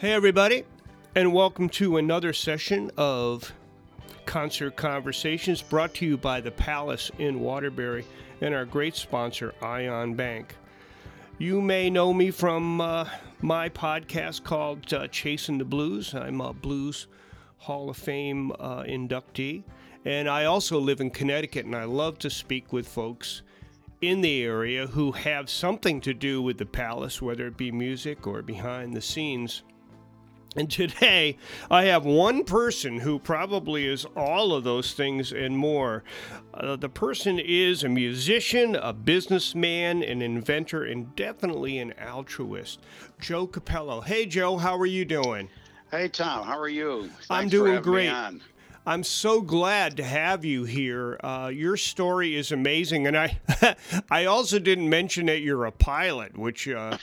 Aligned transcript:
Hey, 0.00 0.12
everybody, 0.12 0.62
and 1.16 1.32
welcome 1.32 1.68
to 1.70 1.96
another 1.96 2.32
session 2.32 2.92
of 2.96 3.52
Concert 4.26 4.76
Conversations 4.76 5.60
brought 5.60 5.92
to 5.94 6.06
you 6.06 6.16
by 6.16 6.40
the 6.40 6.52
Palace 6.52 7.10
in 7.18 7.40
Waterbury 7.40 8.04
and 8.40 8.54
our 8.54 8.64
great 8.64 8.94
sponsor, 8.94 9.56
Ion 9.60 10.14
Bank. 10.14 10.54
You 11.38 11.60
may 11.60 11.90
know 11.90 12.14
me 12.14 12.30
from 12.30 12.80
uh, 12.80 13.08
my 13.40 13.70
podcast 13.70 14.44
called 14.44 14.94
uh, 14.94 15.08
Chasing 15.08 15.58
the 15.58 15.64
Blues. 15.64 16.14
I'm 16.14 16.40
a 16.40 16.52
Blues 16.52 17.08
Hall 17.56 17.90
of 17.90 17.96
Fame 17.96 18.52
uh, 18.52 18.84
inductee, 18.84 19.64
and 20.04 20.28
I 20.28 20.44
also 20.44 20.78
live 20.78 21.00
in 21.00 21.10
Connecticut, 21.10 21.66
and 21.66 21.74
I 21.74 21.86
love 21.86 22.20
to 22.20 22.30
speak 22.30 22.72
with 22.72 22.86
folks 22.86 23.42
in 24.00 24.20
the 24.20 24.44
area 24.44 24.86
who 24.86 25.10
have 25.10 25.50
something 25.50 26.00
to 26.02 26.14
do 26.14 26.40
with 26.40 26.58
the 26.58 26.66
Palace, 26.66 27.20
whether 27.20 27.48
it 27.48 27.56
be 27.56 27.72
music 27.72 28.28
or 28.28 28.42
behind 28.42 28.94
the 28.94 29.00
scenes. 29.02 29.64
And 30.56 30.70
today, 30.70 31.36
I 31.70 31.84
have 31.84 32.04
one 32.04 32.42
person 32.44 33.00
who 33.00 33.18
probably 33.18 33.86
is 33.86 34.06
all 34.16 34.54
of 34.54 34.64
those 34.64 34.94
things 34.94 35.30
and 35.30 35.56
more. 35.56 36.02
Uh, 36.54 36.74
the 36.76 36.88
person 36.88 37.38
is 37.38 37.84
a 37.84 37.88
musician, 37.88 38.74
a 38.74 38.92
businessman, 38.92 40.02
an 40.02 40.22
inventor, 40.22 40.84
and 40.84 41.14
definitely 41.14 41.78
an 41.78 41.92
altruist. 42.00 42.80
Joe 43.20 43.46
Cappello. 43.46 44.00
Hey, 44.00 44.24
Joe, 44.24 44.56
how 44.56 44.76
are 44.78 44.86
you 44.86 45.04
doing? 45.04 45.50
Hey, 45.90 46.08
Tom, 46.08 46.46
how 46.46 46.58
are 46.58 46.68
you? 46.68 47.02
Thanks 47.02 47.26
I'm 47.30 47.48
doing 47.48 47.80
great. 47.82 48.12
I'm 48.86 49.04
so 49.04 49.42
glad 49.42 49.98
to 49.98 50.02
have 50.02 50.46
you 50.46 50.64
here. 50.64 51.20
Uh, 51.22 51.50
your 51.52 51.76
story 51.76 52.34
is 52.34 52.52
amazing, 52.52 53.06
and 53.06 53.18
I, 53.18 53.38
I 54.10 54.24
also 54.24 54.58
didn't 54.58 54.88
mention 54.88 55.26
that 55.26 55.40
you're 55.40 55.66
a 55.66 55.72
pilot, 55.72 56.38
which 56.38 56.66
uh, 56.66 56.96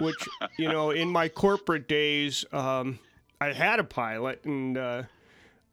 which 0.00 0.28
you 0.58 0.68
know 0.68 0.90
in 0.90 1.08
my 1.08 1.28
corporate 1.28 1.88
days 1.88 2.44
um, 2.52 2.98
i 3.40 3.52
had 3.52 3.78
a 3.78 3.84
pilot 3.84 4.44
and 4.44 4.76
uh, 4.76 5.02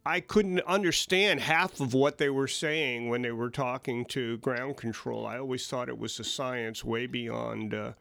i 0.06 0.20
couldn't 0.20 0.60
understand 0.62 1.40
half 1.40 1.80
of 1.80 1.94
what 1.94 2.18
they 2.18 2.30
were 2.30 2.48
saying 2.48 3.10
when 3.10 3.22
they 3.22 3.32
were 3.32 3.50
talking 3.50 4.06
to 4.06 4.38
ground 4.38 4.78
control. 4.78 5.26
I 5.26 5.38
always 5.40 5.68
thought 5.68 5.90
it 5.90 5.98
was 5.98 6.20
a 6.20 6.24
science 6.24 6.84
way 6.84 7.06
beyond 7.06 7.74
uh, 7.74 7.94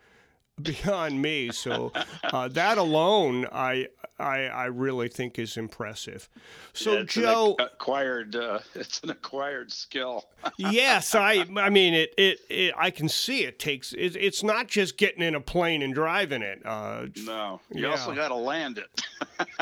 beyond 0.62 1.20
me. 1.20 1.50
So 1.52 1.92
uh, 2.24 2.48
that 2.48 2.78
alone, 2.78 3.46
I, 3.52 3.88
I 4.18 4.44
I 4.44 4.64
really 4.66 5.08
think 5.08 5.38
is 5.38 5.56
impressive. 5.56 6.28
So 6.72 6.98
yeah, 6.98 7.02
Joe, 7.04 7.56
acquired 7.58 8.36
uh, 8.36 8.60
it's 8.74 9.00
an 9.00 9.10
acquired 9.10 9.72
skill. 9.72 10.28
yes, 10.58 11.14
I 11.14 11.44
I 11.56 11.70
mean 11.70 11.94
it, 11.94 12.14
it, 12.16 12.38
it 12.48 12.74
I 12.76 12.90
can 12.90 13.08
see 13.08 13.44
it 13.44 13.58
takes 13.58 13.92
it, 13.92 14.16
it's 14.16 14.42
not 14.42 14.68
just 14.68 14.96
getting 14.96 15.22
in 15.22 15.34
a 15.34 15.40
plane 15.40 15.82
and 15.82 15.94
driving 15.94 16.42
it. 16.42 16.64
Uh, 16.64 17.06
no, 17.24 17.60
you 17.70 17.84
yeah. 17.84 17.90
also 17.90 18.14
got 18.14 18.28
to 18.28 18.34
land 18.34 18.78
it. 18.78 19.02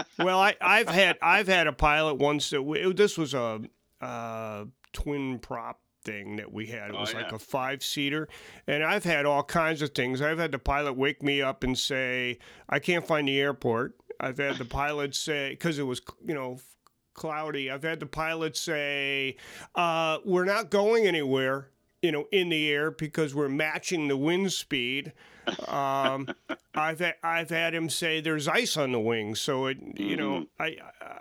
well, 0.19 0.41
I 0.41 0.55
I've 0.61 0.89
had 0.89 1.19
I've 1.23 1.49
had 1.49 1.67
a 1.67 1.73
pilot 1.73 2.15
once 2.15 2.51
that 2.51 2.93
this 2.97 3.17
was 3.17 3.35
a 3.35 3.61
uh, 4.01 4.65
twin 4.93 5.39
prop 5.39 5.81
thing 6.05 6.37
that 6.37 6.53
we 6.53 6.67
had. 6.67 6.91
It 6.91 6.97
oh, 6.97 7.01
was 7.01 7.15
oh, 7.15 7.19
yeah. 7.19 7.25
like 7.25 7.33
a 7.33 7.39
five 7.39 7.83
seater. 7.83 8.29
And 8.67 8.83
I've 8.83 9.05
had 9.05 9.27
all 9.27 9.43
kinds 9.43 9.83
of 9.83 9.91
things. 9.91 10.23
I've 10.23 10.39
had 10.39 10.53
the 10.53 10.59
pilot 10.59 10.95
wake 10.95 11.23
me 11.23 11.43
up 11.43 11.65
and 11.65 11.79
say, 11.79 12.39
I 12.69 12.79
can't 12.79 13.07
find 13.07 13.29
the 13.29 13.41
airport. 13.41 13.97
I've 14.19 14.39
had 14.39 14.57
the 14.57 14.65
pilot 14.65 15.15
say, 15.15 15.51
because 15.51 15.79
it 15.79 15.85
was, 15.85 16.03
you 16.27 16.35
know, 16.35 16.59
cloudy. 17.15 17.71
I've 17.71 17.83
had 17.83 18.01
the 18.01 18.07
pilot 18.07 18.57
say, 18.57 19.37
uh, 19.75 20.19
we're 20.25 20.45
not 20.45 20.71
going 20.71 21.07
anywhere, 21.07 21.69
you 22.03 22.13
know, 22.13 22.27
in 22.33 22.49
the 22.49 22.71
air 22.71 22.91
because 22.91 23.35
we're 23.35 23.49
matching 23.49 24.09
the 24.09 24.17
wind 24.17 24.53
speed. 24.53 25.13
Um, 25.69 26.29
I've 26.75 27.01
had, 27.01 27.15
I've 27.23 27.51
had 27.51 27.75
him 27.75 27.91
say 27.91 28.21
there's 28.21 28.49
ice 28.49 28.77
on 28.77 28.93
the 28.93 29.01
wings, 29.01 29.41
so 29.41 29.67
it 29.67 29.79
you 29.99 30.17
know 30.17 30.47
mm-hmm. 30.61 30.63
I, 30.63 30.77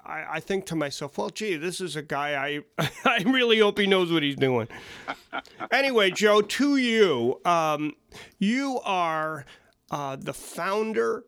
I 0.06 0.26
I 0.36 0.40
think 0.40 0.66
to 0.68 0.76
myself, 0.76 1.18
well, 1.18 1.30
gee, 1.30 1.58
this 1.58 1.82
is 1.82 1.96
a 1.96 2.02
guy 2.02 2.62
I 2.78 2.88
I 3.06 3.24
really 3.26 3.60
hope 3.60 3.80
he 3.80 3.88
knows 3.88 4.12
what 4.12 4.24
he's 4.24 4.36
doing. 4.36 4.68
anyway, 5.72 6.12
Joe, 6.12 6.42
to 6.42 6.78
you, 6.78 7.42
um, 7.46 7.94
you 8.38 8.80
are 8.84 9.46
uh, 9.92 10.16
the 10.18 10.34
founder 10.34 11.24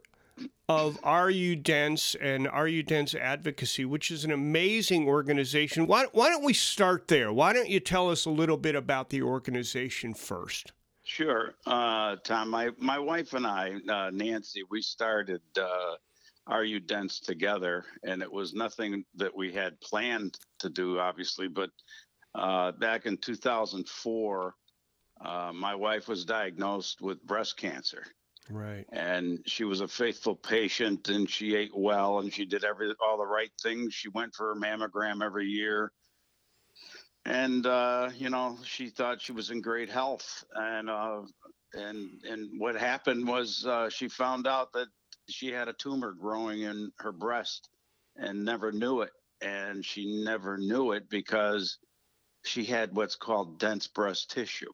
of 0.72 0.98
Are 1.04 1.30
You 1.30 1.58
Dense 1.58 2.16
and 2.16 2.48
Are 2.48 2.68
You 2.68 2.82
Dense 2.82 3.14
Advocacy, 3.14 3.84
which 3.84 4.09
is 4.09 4.24
an 4.24 4.32
amazing 4.32 5.06
organization. 5.06 5.86
Why, 5.86 6.06
why 6.14 6.30
don't 6.30 6.46
we 6.46 6.54
start 6.54 7.09
there? 7.09 7.34
Why 7.34 7.52
don't 7.52 7.68
you 7.68 7.82
tell 7.82 8.09
us 8.09 8.24
a 8.24 8.30
little 8.30 8.56
bit 8.56 8.76
about 8.76 9.09
the 9.09 9.22
organization 9.22 10.14
first? 10.14 10.72
Sure, 11.04 11.56
uh, 11.68 12.16
Tom. 12.24 12.50
My 12.50 12.70
my 12.78 12.98
wife 12.98 13.34
and 13.34 13.46
I, 13.46 13.74
uh, 13.90 14.12
Nancy, 14.14 14.62
we 14.70 14.82
started 14.82 15.42
uh, 15.59 15.96
Are 16.48 16.64
You 16.64 16.80
Dense 16.80 17.20
together, 17.20 17.84
and 18.03 18.22
it 18.22 18.32
was 18.32 18.53
nothing 18.53 19.03
that 19.16 19.36
we 19.36 19.52
had 19.52 19.82
planned 19.82 20.38
to 20.59 20.70
do, 20.70 21.00
obviously. 21.00 21.50
But 21.50 21.72
uh, 22.34 22.72
back 22.74 23.08
in 23.08 23.18
2004, 23.18 24.56
uh, 25.26 25.52
my 25.53 25.76
wife 25.76 26.08
was 26.08 26.24
diagnosed 26.24 27.02
with 27.02 27.22
breast 27.24 27.58
cancer. 27.58 28.06
Right. 28.50 28.85
And 28.91 29.40
she 29.46 29.63
was 29.63 29.81
a 29.81 29.88
faithful 29.88 30.35
patient, 30.35 31.09
and 31.09 31.29
she 31.29 31.56
ate 31.56 31.72
well, 31.75 32.19
and 32.19 32.34
she 32.34 32.46
did 32.46 32.63
every 32.63 32.94
all 33.06 33.18
the 33.18 33.25
right 33.25 33.52
things. 33.62 33.94
She 33.94 34.09
went 34.09 34.34
for 34.35 34.53
her 34.53 34.59
mammogram 34.59 35.24
every 35.24 35.47
year 35.47 35.91
and 37.25 37.66
uh, 37.66 38.09
you 38.18 38.29
know 38.29 38.57
she 38.63 38.90
thought 38.90 39.22
she 39.22 39.31
was 39.31 39.52
in 39.52 39.62
great 39.62 39.90
health 39.90 40.44
and 40.56 40.90
uh, 40.90 41.22
and 41.74 42.09
and 42.24 42.59
what 42.59 42.75
happened 42.75 43.28
was 43.28 43.66
uh, 43.66 43.90
she 43.90 44.07
found 44.07 44.47
out 44.47 44.73
that 44.73 44.88
she 45.29 45.52
had 45.52 45.68
a 45.68 45.73
tumor 45.73 46.13
growing 46.13 46.62
in 46.62 46.91
her 47.00 47.12
breast 47.12 47.69
and 48.18 48.44
never 48.44 48.72
knew 48.72 49.02
it 49.02 49.12
and 49.41 49.85
she 49.85 50.23
never 50.23 50.58
knew 50.58 50.91
it 50.91 51.09
because 51.09 51.78
she 52.44 52.66
had 52.66 52.96
what's 52.96 53.16
called 53.16 53.59
dense 53.59 53.88
breast 53.88 54.31
tissue 54.31 54.72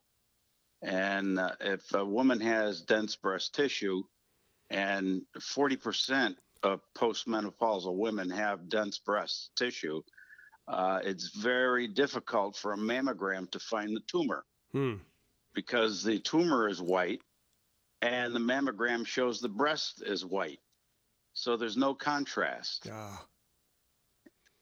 and 0.82 1.40
uh, 1.40 1.52
if 1.60 1.94
a 1.94 2.06
woman 2.06 2.40
has 2.40 2.82
dense 2.82 3.16
breast 3.16 3.56
tissue 3.56 4.04
and 4.70 5.22
40% 5.38 6.36
of 6.64 6.82
postmenopausal 6.96 7.96
women 7.96 8.30
have 8.30 8.70
dense 8.70 8.98
breast 8.98 9.52
tissue 9.56 10.02
uh, 10.68 11.00
it's 11.04 11.30
very 11.30 11.88
difficult 11.88 12.56
for 12.56 12.74
a 12.74 12.78
mammogram 12.78 13.50
to 13.52 13.60
find 13.60 13.96
the 13.96 14.02
tumor 14.02 14.44
hmm. 14.72 14.96
because 15.54 16.04
the 16.04 16.20
tumor 16.20 16.68
is 16.68 16.82
white 16.82 17.22
and 18.02 18.36
the 18.36 18.40
mammogram 18.40 19.06
shows 19.06 19.40
the 19.40 19.50
breast 19.50 20.04
is 20.06 20.26
white. 20.26 20.60
So 21.34 21.56
there's 21.56 21.78
no 21.78 21.94
contrast. 21.94 22.88
Ah. 22.92 23.26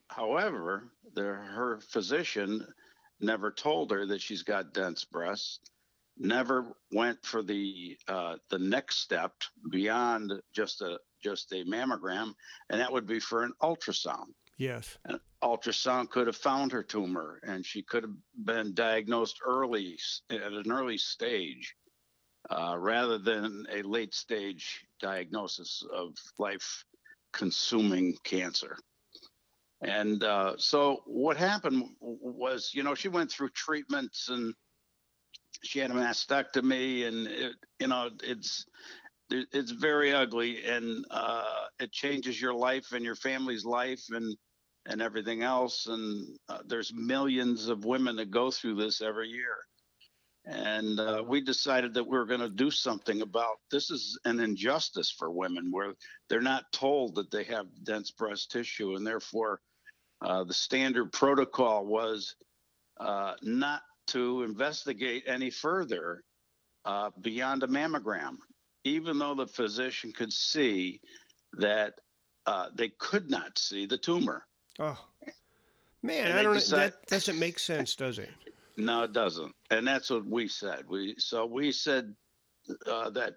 However, 0.08 0.84
the, 1.14 1.22
her 1.22 1.80
physician 1.80 2.66
never 3.20 3.50
told 3.50 3.90
her 3.90 4.06
that 4.06 4.20
she's 4.20 4.42
got 4.42 4.72
dense 4.72 5.04
breasts. 5.04 5.58
Never 6.18 6.76
went 6.92 7.24
for 7.24 7.42
the 7.42 7.96
uh, 8.08 8.36
the 8.50 8.58
next 8.58 9.00
step 9.00 9.32
beyond 9.70 10.32
just 10.54 10.80
a 10.80 10.98
just 11.22 11.52
a 11.52 11.64
mammogram, 11.64 12.32
and 12.70 12.80
that 12.80 12.92
would 12.92 13.06
be 13.06 13.20
for 13.20 13.42
an 13.44 13.52
ultrasound. 13.62 14.32
Yes. 14.58 14.96
An 15.04 15.20
ultrasound 15.42 16.08
could 16.10 16.26
have 16.26 16.36
found 16.36 16.72
her 16.72 16.82
tumor 16.82 17.40
and 17.42 17.64
she 17.64 17.82
could 17.82 18.02
have 18.02 18.16
been 18.44 18.74
diagnosed 18.74 19.40
early 19.44 19.98
at 20.30 20.52
an 20.52 20.72
early 20.72 20.96
stage 20.96 21.74
uh, 22.50 22.76
rather 22.78 23.18
than 23.18 23.66
a 23.72 23.82
late 23.82 24.14
stage 24.14 24.86
diagnosis 25.00 25.82
of 25.92 26.14
life 26.38 26.84
consuming 27.32 28.16
cancer. 28.24 28.78
And 29.82 30.24
uh, 30.24 30.54
so 30.56 31.02
what 31.04 31.36
happened 31.36 31.90
was, 32.00 32.70
you 32.72 32.82
know, 32.82 32.94
she 32.94 33.08
went 33.08 33.30
through 33.30 33.50
treatments 33.50 34.30
and 34.30 34.54
she 35.62 35.78
had 35.78 35.90
a 35.90 35.94
mastectomy 35.94 37.06
and 37.06 37.26
it, 37.26 37.52
you 37.80 37.88
know, 37.88 38.10
it's, 38.22 38.66
it's 39.30 39.72
very 39.72 40.12
ugly 40.12 40.64
and 40.64 41.04
uh, 41.10 41.66
it 41.80 41.92
changes 41.92 42.40
your 42.40 42.54
life 42.54 42.92
and 42.92 43.04
your 43.04 43.16
family's 43.16 43.64
life 43.64 44.02
and 44.10 44.36
and 44.88 45.02
everything 45.02 45.42
else. 45.42 45.86
And 45.86 46.38
uh, 46.48 46.58
there's 46.66 46.92
millions 46.94 47.68
of 47.68 47.84
women 47.84 48.16
that 48.16 48.30
go 48.30 48.50
through 48.50 48.76
this 48.76 49.02
every 49.02 49.28
year. 49.28 49.56
And 50.44 51.00
uh, 51.00 51.24
we 51.26 51.40
decided 51.40 51.92
that 51.94 52.06
we 52.06 52.16
are 52.16 52.24
going 52.24 52.40
to 52.40 52.48
do 52.48 52.70
something 52.70 53.20
about 53.22 53.56
this 53.70 53.90
is 53.90 54.18
an 54.24 54.38
injustice 54.38 55.10
for 55.10 55.30
women 55.30 55.68
where 55.72 55.94
they're 56.28 56.40
not 56.40 56.70
told 56.72 57.16
that 57.16 57.32
they 57.32 57.42
have 57.44 57.66
dense 57.82 58.12
breast 58.12 58.52
tissue. 58.52 58.94
And 58.94 59.04
therefore, 59.04 59.60
uh, 60.22 60.44
the 60.44 60.54
standard 60.54 61.12
protocol 61.12 61.84
was 61.84 62.36
uh, 63.00 63.34
not 63.42 63.82
to 64.08 64.42
investigate 64.42 65.24
any 65.26 65.50
further 65.50 66.22
uh, 66.84 67.10
beyond 67.20 67.62
a 67.62 67.66
mammogram, 67.66 68.36
even 68.84 69.18
though 69.18 69.34
the 69.34 69.46
physician 69.46 70.12
could 70.12 70.32
see 70.32 71.00
that 71.54 71.94
uh, 72.46 72.68
they 72.74 72.90
could 72.98 73.30
not 73.30 73.58
see 73.58 73.86
the 73.86 73.98
tumor. 73.98 74.46
Oh, 74.78 74.98
man, 76.02 76.32
I 76.32 76.42
don't. 76.42 76.54
Decide, 76.54 76.92
that 76.92 77.06
doesn't 77.06 77.38
make 77.38 77.58
sense, 77.58 77.96
does 77.96 78.18
it? 78.18 78.30
No, 78.76 79.04
it 79.04 79.12
doesn't. 79.12 79.54
And 79.70 79.86
that's 79.86 80.10
what 80.10 80.26
we 80.26 80.48
said. 80.48 80.84
We 80.88 81.14
so 81.18 81.46
we 81.46 81.72
said 81.72 82.14
uh, 82.86 83.10
that 83.10 83.34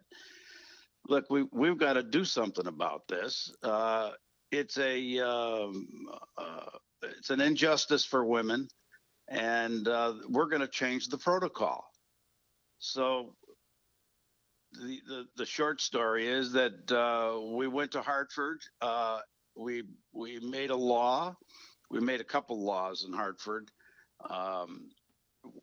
look, 1.08 1.26
we 1.30 1.46
we've 1.52 1.78
got 1.78 1.94
to 1.94 2.04
do 2.04 2.26
something 2.26 2.68
about 2.68 3.08
this. 3.08 3.52
Uh, 3.64 4.12
it's 4.52 4.78
a 4.78 5.20
um, 5.20 5.88
uh, 6.38 6.66
it's 7.02 7.30
an 7.30 7.42
injustice 7.42 8.04
for 8.04 8.26
women, 8.26 8.68
and 9.30 9.88
uh, 9.88 10.16
we're 10.28 10.48
going 10.48 10.62
to 10.62 10.68
change 10.68 11.08
the 11.08 11.18
protocol. 11.18 11.86
So 12.80 13.36
the, 14.74 15.00
the, 15.08 15.26
the 15.38 15.46
short 15.46 15.82
story 15.82 16.28
is 16.28 16.52
that 16.54 16.92
uh, 16.92 17.40
we 17.56 17.68
went 17.68 17.92
to 17.92 18.02
Hartford. 18.02 18.62
Uh, 18.82 19.20
we 19.56 19.84
we 20.14 20.40
made 20.40 20.72
a 20.72 20.76
law. 20.76 21.36
We 21.92 22.00
made 22.00 22.22
a 22.22 22.26
couple 22.26 22.64
laws 22.64 23.06
in 23.06 23.14
Hartford. 23.14 23.70
Um, 24.30 24.90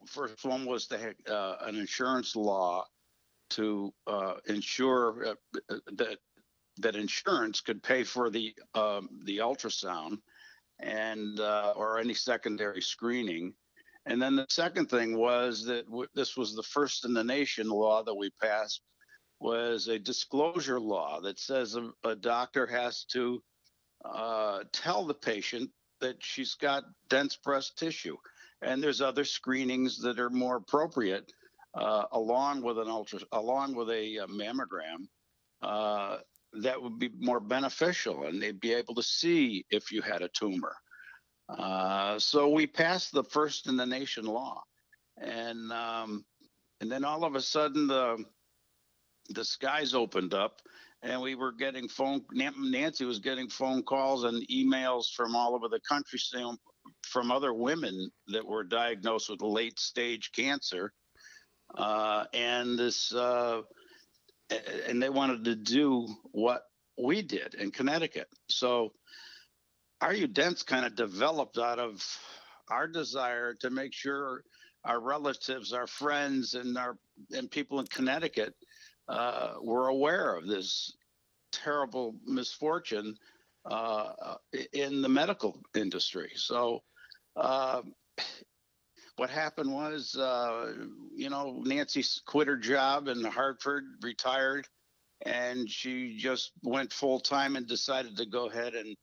first 0.06 0.44
one 0.44 0.64
was 0.64 0.86
to 0.88 0.98
have 0.98 1.14
uh, 1.28 1.56
an 1.62 1.76
insurance 1.76 2.36
law 2.36 2.84
to 3.50 3.92
uh, 4.06 4.34
ensure 4.46 5.28
uh, 5.28 5.74
that 5.96 6.18
that 6.78 6.96
insurance 6.96 7.60
could 7.60 7.82
pay 7.82 8.04
for 8.04 8.30
the 8.30 8.54
um, 8.74 9.08
the 9.24 9.38
ultrasound 9.38 10.18
and 10.80 11.40
uh, 11.40 11.72
or 11.76 11.98
any 11.98 12.14
secondary 12.14 12.82
screening. 12.82 13.54
And 14.06 14.22
then 14.22 14.36
the 14.36 14.46
second 14.48 14.88
thing 14.88 15.16
was 15.16 15.64
that 15.64 15.86
w- 15.86 16.08
this 16.14 16.36
was 16.36 16.54
the 16.54 16.62
first 16.62 17.04
in 17.04 17.14
the 17.14 17.24
nation 17.24 17.68
law 17.68 18.02
that 18.04 18.14
we 18.14 18.30
passed 18.40 18.82
was 19.40 19.88
a 19.88 19.98
disclosure 19.98 20.80
law 20.80 21.20
that 21.20 21.38
says 21.38 21.76
a, 21.76 21.90
a 22.04 22.14
doctor 22.14 22.66
has 22.66 23.04
to 23.04 23.42
uh, 24.04 24.60
tell 24.72 25.04
the 25.04 25.14
patient 25.14 25.70
that 26.00 26.16
she's 26.20 26.54
got 26.54 26.84
dense 27.08 27.36
breast 27.36 27.78
tissue. 27.78 28.16
And 28.62 28.82
there's 28.82 29.00
other 29.00 29.24
screenings 29.24 30.00
that 30.02 30.18
are 30.18 30.30
more 30.30 30.56
appropriate, 30.56 31.32
uh, 31.74 32.04
along 32.12 32.62
with 32.62 32.78
an 32.78 32.88
ultra, 32.88 33.20
along 33.32 33.74
with 33.74 33.90
a, 33.90 34.16
a 34.18 34.26
mammogram, 34.28 35.08
uh, 35.62 36.18
that 36.62 36.80
would 36.80 36.98
be 36.98 37.10
more 37.18 37.40
beneficial, 37.40 38.24
and 38.24 38.40
they'd 38.40 38.60
be 38.60 38.72
able 38.72 38.94
to 38.94 39.02
see 39.02 39.64
if 39.70 39.92
you 39.92 40.02
had 40.02 40.22
a 40.22 40.28
tumor. 40.28 40.74
Uh, 41.48 42.18
so 42.18 42.48
we 42.48 42.66
passed 42.66 43.12
the 43.12 43.24
first 43.24 43.68
in 43.68 43.76
the 43.76 43.86
nation 43.86 44.24
law, 44.24 44.62
and 45.18 45.72
um, 45.72 46.24
and 46.80 46.90
then 46.90 47.04
all 47.04 47.24
of 47.24 47.34
a 47.34 47.40
sudden 47.40 47.86
the 47.86 48.24
the 49.30 49.44
skies 49.44 49.94
opened 49.94 50.34
up 50.34 50.60
and 51.02 51.20
we 51.20 51.34
were 51.34 51.52
getting 51.52 51.88
phone 51.88 52.22
nancy 52.32 53.04
was 53.04 53.18
getting 53.18 53.48
phone 53.48 53.82
calls 53.82 54.24
and 54.24 54.46
emails 54.48 55.12
from 55.14 55.34
all 55.34 55.54
over 55.54 55.68
the 55.68 55.80
country 55.88 56.18
from 57.02 57.30
other 57.30 57.52
women 57.52 58.10
that 58.28 58.46
were 58.46 58.64
diagnosed 58.64 59.28
with 59.30 59.42
late 59.42 59.78
stage 59.78 60.30
cancer 60.32 60.92
uh, 61.76 62.24
and 62.32 62.78
this 62.78 63.12
uh, 63.12 63.60
and 64.88 65.02
they 65.02 65.10
wanted 65.10 65.44
to 65.44 65.56
do 65.56 66.06
what 66.32 66.62
we 66.98 67.22
did 67.22 67.54
in 67.54 67.70
connecticut 67.70 68.28
so 68.48 68.92
Are 70.00 70.14
You 70.14 70.26
Dense 70.26 70.62
kind 70.62 70.86
of 70.86 70.94
developed 70.94 71.58
out 71.58 71.78
of 71.78 72.04
our 72.70 72.86
desire 72.86 73.54
to 73.54 73.70
make 73.70 73.92
sure 73.92 74.44
our 74.84 75.00
relatives 75.00 75.72
our 75.72 75.86
friends 75.86 76.54
and 76.54 76.78
our 76.78 76.96
and 77.32 77.50
people 77.50 77.80
in 77.80 77.86
connecticut 77.86 78.54
uh, 79.08 79.54
were 79.62 79.88
aware 79.88 80.36
of 80.36 80.46
this 80.46 80.92
terrible 81.52 82.14
misfortune 82.24 83.16
uh, 83.64 84.34
in 84.72 85.02
the 85.02 85.08
medical 85.08 85.58
industry. 85.74 86.30
So, 86.36 86.82
uh, 87.36 87.82
what 89.16 89.30
happened 89.30 89.72
was, 89.72 90.14
uh, 90.16 90.74
you 91.14 91.30
know, 91.30 91.62
Nancy 91.64 92.04
quit 92.26 92.48
her 92.48 92.56
job 92.56 93.08
in 93.08 93.24
Hartford, 93.24 93.84
retired, 94.02 94.68
and 95.24 95.68
she 95.68 96.16
just 96.16 96.52
went 96.62 96.92
full 96.92 97.18
time 97.18 97.56
and 97.56 97.66
decided 97.66 98.16
to 98.18 98.26
go 98.26 98.48
ahead 98.50 98.74
and 98.74 98.94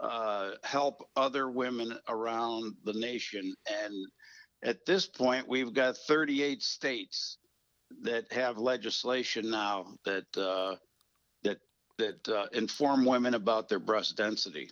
uh, 0.00 0.50
help 0.62 1.08
other 1.16 1.50
women 1.50 1.98
around 2.08 2.74
the 2.84 2.92
nation. 2.92 3.54
And 3.68 3.94
at 4.62 4.86
this 4.86 5.06
point, 5.06 5.48
we've 5.48 5.74
got 5.74 5.96
38 5.96 6.62
states 6.62 7.38
that 8.02 8.30
have 8.32 8.58
legislation 8.58 9.50
now 9.50 9.86
that 10.04 10.26
uh, 10.36 10.76
that 11.42 11.58
that 11.98 12.28
uh, 12.28 12.46
inform 12.52 13.04
women 13.04 13.34
about 13.34 13.68
their 13.68 13.78
breast 13.78 14.16
density. 14.16 14.70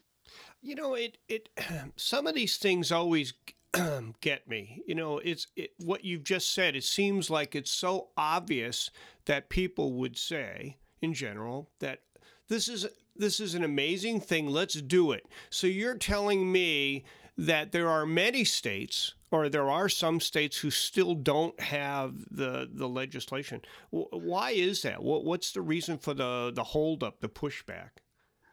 You 0.62 0.76
know, 0.76 0.94
it 0.94 1.18
it 1.28 1.48
some 1.96 2.26
of 2.26 2.34
these 2.34 2.58
things 2.58 2.92
always 2.92 3.32
get 4.20 4.48
me. 4.48 4.82
You 4.86 4.94
know, 4.94 5.18
it's 5.18 5.46
it, 5.56 5.70
what 5.78 6.04
you've 6.04 6.24
just 6.24 6.52
said. 6.52 6.76
It 6.76 6.84
seems 6.84 7.30
like 7.30 7.54
it's 7.54 7.70
so 7.70 8.08
obvious 8.16 8.90
that 9.26 9.48
people 9.48 9.92
would 9.94 10.16
say, 10.16 10.76
in 11.00 11.14
general, 11.14 11.70
that 11.80 12.00
this 12.48 12.68
is 12.68 12.86
this 13.16 13.40
is 13.40 13.54
an 13.54 13.64
amazing 13.64 14.20
thing. 14.20 14.48
Let's 14.48 14.74
do 14.74 15.12
it. 15.12 15.26
So 15.50 15.66
you're 15.66 15.96
telling 15.96 16.50
me 16.50 17.04
that 17.36 17.72
there 17.72 17.88
are 17.88 18.06
many 18.06 18.44
states 18.44 19.14
or 19.30 19.48
there 19.48 19.68
are 19.68 19.88
some 19.88 20.20
states 20.20 20.58
who 20.58 20.70
still 20.70 21.14
don't 21.14 21.58
have 21.60 22.14
the 22.30 22.68
the 22.72 22.88
legislation. 22.88 23.62
Why 23.90 24.50
is 24.50 24.82
that? 24.82 25.02
What's 25.02 25.52
the 25.52 25.62
reason 25.62 25.98
for 25.98 26.14
the 26.14 26.52
the 26.54 26.64
holdup, 26.64 27.20
the 27.20 27.28
pushback? 27.28 27.90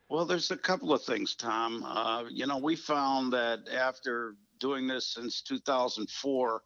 Well, 0.10 0.26
there's 0.26 0.52
a 0.52 0.58
couple 0.58 0.92
of 0.94 1.02
things, 1.04 1.36
Tom. 1.36 1.86
Uh, 1.86 2.26
you 2.30 2.46
know, 2.46 2.58
we 2.58 2.76
found 2.76 3.32
that 3.32 3.70
after 3.74 4.36
doing 4.62 4.88
this 4.88 5.14
since 5.14 5.42
2004, 5.42 6.62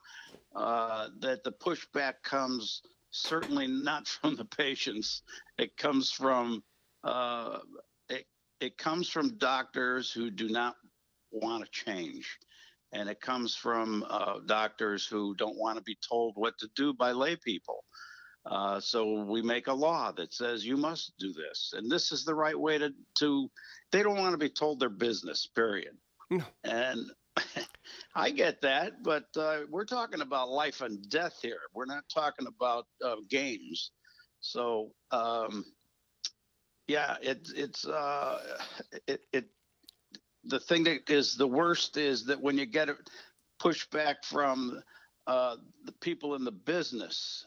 uh, 0.56 1.08
that 1.20 1.44
the 1.44 1.52
pushback 1.52 2.14
comes 2.24 2.84
certainly 3.10 3.66
not 3.66 4.08
from 4.22 4.36
the 4.36 4.46
patients. 4.46 5.24
It 5.58 5.76
comes 5.78 6.12
from 6.12 6.64
uh, 7.04 7.60
it, 8.10 8.26
it 8.60 8.78
comes 8.78 9.10
from 9.10 9.38
doctors 9.38 10.12
who 10.12 10.30
do 10.30 10.50
not 10.50 10.76
want 11.32 11.64
to 11.64 11.72
change 11.72 12.40
and 12.96 13.10
it 13.10 13.20
comes 13.20 13.56
from 13.56 14.06
uh, 14.10 14.40
doctors 14.46 15.06
who 15.06 15.36
don't 15.36 15.58
want 15.58 15.78
to 15.78 15.84
be 15.84 15.98
told 16.08 16.34
what 16.36 16.58
to 16.60 16.70
do 16.76 16.94
by 16.94 17.12
lay 17.12 17.36
people. 17.36 17.84
Uh, 18.46 18.80
so 18.80 19.24
we 19.24 19.42
make 19.42 19.68
a 19.68 19.74
law 19.74 20.12
that 20.12 20.34
says 20.34 20.66
you 20.66 20.78
must 20.78 21.14
do 21.20 21.34
this, 21.34 21.74
and 21.76 21.92
this 21.92 22.12
is 22.12 22.24
the 22.24 22.36
right 22.36 22.60
way 22.60 22.78
to. 22.78 22.92
to 23.18 23.50
they 23.92 24.04
don't 24.04 24.18
want 24.18 24.34
to 24.34 24.38
be 24.38 24.50
told 24.50 24.80
their 24.80 24.90
business. 24.90 25.48
Period. 25.48 25.98
No. 26.30 26.44
And 26.64 27.10
I 28.16 28.32
get 28.32 28.62
that, 28.62 29.04
but 29.04 29.26
uh, 29.38 29.62
we're 29.70 29.86
talking 29.86 30.22
about 30.22 30.50
life 30.50 30.82
and 30.82 31.08
death 31.10 31.38
here. 31.42 31.60
We're 31.74 31.86
not 31.86 32.04
talking 32.14 32.48
about 32.48 32.86
uh, 33.04 33.18
games. 33.30 33.92
So 34.40 34.92
um, 35.12 35.66
yeah, 36.88 37.18
it, 37.22 37.50
it's 37.56 37.86
uh, 37.86 38.40
it, 39.08 39.22
it 39.34 39.46
the 40.46 40.60
thing 40.60 40.84
that 40.86 41.10
is 41.10 41.36
the 41.36 41.48
worst 41.48 41.98
is 41.98 42.26
that 42.26 42.40
when 42.40 42.58
you 42.58 42.66
get 42.66 42.90
pushback 43.62 44.24
from 44.24 44.82
uh, 45.28 45.58
the 45.84 45.92
people 45.92 46.36
in 46.36 46.46
the 46.46 46.52
business, 46.52 47.46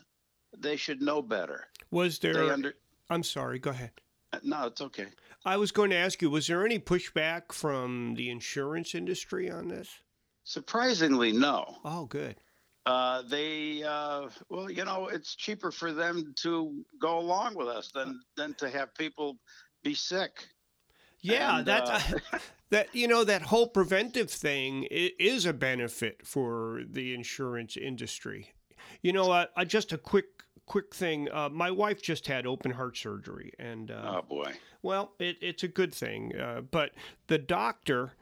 they 0.56 0.76
should 0.76 1.00
know 1.00 1.22
better. 1.22 1.68
Was 1.90 2.18
there? 2.18 2.52
Under, 2.52 2.75
I'm 3.08 3.22
sorry. 3.22 3.58
Go 3.58 3.70
ahead. 3.70 3.92
Uh, 4.32 4.38
no, 4.42 4.66
it's 4.66 4.80
okay. 4.80 5.06
I 5.46 5.56
was 5.56 5.72
going 5.72 5.90
to 5.90 5.96
ask 5.96 6.20
you: 6.20 6.28
Was 6.28 6.46
there 6.48 6.64
any 6.64 6.78
pushback 6.78 7.52
from 7.52 8.14
the 8.16 8.28
insurance 8.28 8.94
industry 8.94 9.50
on 9.50 9.68
this? 9.68 9.88
Surprisingly, 10.48 11.30
no. 11.30 11.76
Oh, 11.84 12.06
good. 12.06 12.36
Uh, 12.86 13.20
they, 13.28 13.82
uh, 13.82 14.30
well, 14.48 14.70
you 14.70 14.82
know, 14.82 15.08
it's 15.08 15.34
cheaper 15.34 15.70
for 15.70 15.92
them 15.92 16.32
to 16.36 16.86
go 16.98 17.18
along 17.18 17.54
with 17.54 17.68
us 17.68 17.90
than 17.94 18.18
than 18.34 18.54
to 18.54 18.70
have 18.70 18.94
people 18.94 19.36
be 19.84 19.92
sick. 19.92 20.48
Yeah, 21.20 21.58
and, 21.58 21.66
that's 21.66 21.90
uh, 21.90 22.18
that 22.70 22.94
you 22.94 23.08
know 23.08 23.24
that 23.24 23.42
whole 23.42 23.68
preventive 23.68 24.30
thing 24.30 24.84
is 24.90 25.44
a 25.44 25.52
benefit 25.52 26.26
for 26.26 26.80
the 26.90 27.12
insurance 27.12 27.76
industry. 27.76 28.54
You 29.02 29.12
know, 29.12 29.30
uh, 29.30 29.46
uh, 29.54 29.66
just 29.66 29.92
a 29.92 29.98
quick 29.98 30.44
quick 30.64 30.94
thing. 30.94 31.28
Uh, 31.30 31.50
my 31.50 31.70
wife 31.70 32.00
just 32.00 32.26
had 32.26 32.46
open 32.46 32.70
heart 32.70 32.96
surgery, 32.96 33.52
and 33.58 33.90
uh, 33.90 34.14
oh 34.16 34.22
boy, 34.26 34.54
well, 34.80 35.12
it, 35.18 35.36
it's 35.42 35.62
a 35.62 35.68
good 35.68 35.92
thing. 35.92 36.34
Uh, 36.34 36.62
but 36.62 36.92
the 37.26 37.36
doctor, 37.36 38.12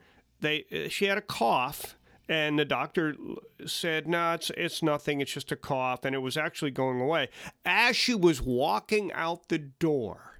they 0.41 0.65
uh, 0.73 0.89
she 0.89 1.05
had 1.05 1.17
a 1.17 1.21
cough. 1.21 1.95
And 2.29 2.59
the 2.59 2.65
doctor 2.65 3.15
said, 3.65 4.07
"No, 4.07 4.17
nah, 4.17 4.33
it's 4.33 4.49
it's 4.51 4.83
nothing. 4.83 5.21
It's 5.21 5.31
just 5.31 5.51
a 5.51 5.55
cough." 5.55 6.03
And 6.03 6.13
it 6.13 6.19
was 6.19 6.35
actually 6.35 6.71
going 6.71 6.99
away. 6.99 7.29
As 7.65 7.95
she 7.95 8.13
was 8.13 8.41
walking 8.41 9.13
out 9.13 9.47
the 9.47 9.59
door, 9.59 10.39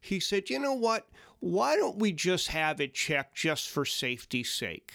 he 0.00 0.18
said, 0.18 0.48
"You 0.48 0.58
know 0.58 0.72
what? 0.72 1.06
why 1.40 1.76
don't 1.76 1.98
we 1.98 2.12
just 2.12 2.48
have 2.48 2.80
it 2.80 2.94
checked 2.94 3.34
just 3.34 3.68
for 3.68 3.84
safety's 3.84 4.52
sake? 4.52 4.94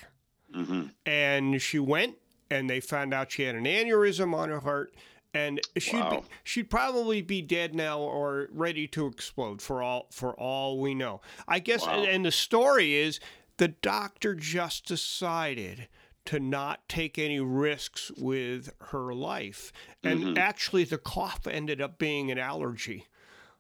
Mm-hmm. 0.54 0.88
And 1.06 1.62
she 1.62 1.80
went, 1.80 2.16
and 2.50 2.70
they 2.70 2.80
found 2.80 3.14
out 3.14 3.32
she 3.32 3.44
had 3.44 3.56
an 3.56 3.66
aneurysm 3.66 4.34
on 4.34 4.50
her 4.50 4.60
heart, 4.60 4.94
and 5.34 5.62
she'd 5.78 6.00
wow. 6.00 6.10
be, 6.10 6.28
she'd 6.44 6.70
probably 6.70 7.22
be 7.22 7.42
dead 7.42 7.74
now 7.74 8.00
or 8.00 8.50
ready 8.52 8.88
to 8.88 9.08
explode 9.08 9.62
for 9.62 9.82
all 9.82 10.08
for 10.12 10.34
all 10.34 10.80
we 10.80 10.94
know. 10.94 11.22
I 11.48 11.60
guess, 11.60 11.86
wow. 11.86 12.04
and 12.04 12.26
the 12.26 12.32
story 12.32 12.96
is 12.96 13.20
the 13.56 13.70
doctor 13.70 14.36
just 14.36 14.88
decided 14.88 15.88
to 16.26 16.40
not 16.40 16.88
take 16.88 17.18
any 17.18 17.40
risks 17.40 18.12
with 18.18 18.74
her 18.80 19.14
life, 19.14 19.72
and 20.04 20.20
mm-hmm. 20.20 20.38
actually, 20.38 20.84
the 20.84 20.98
cough 20.98 21.48
ended 21.48 21.82
up 21.82 21.98
being 21.98 22.32
an 22.32 22.38
allergy. 22.38 23.08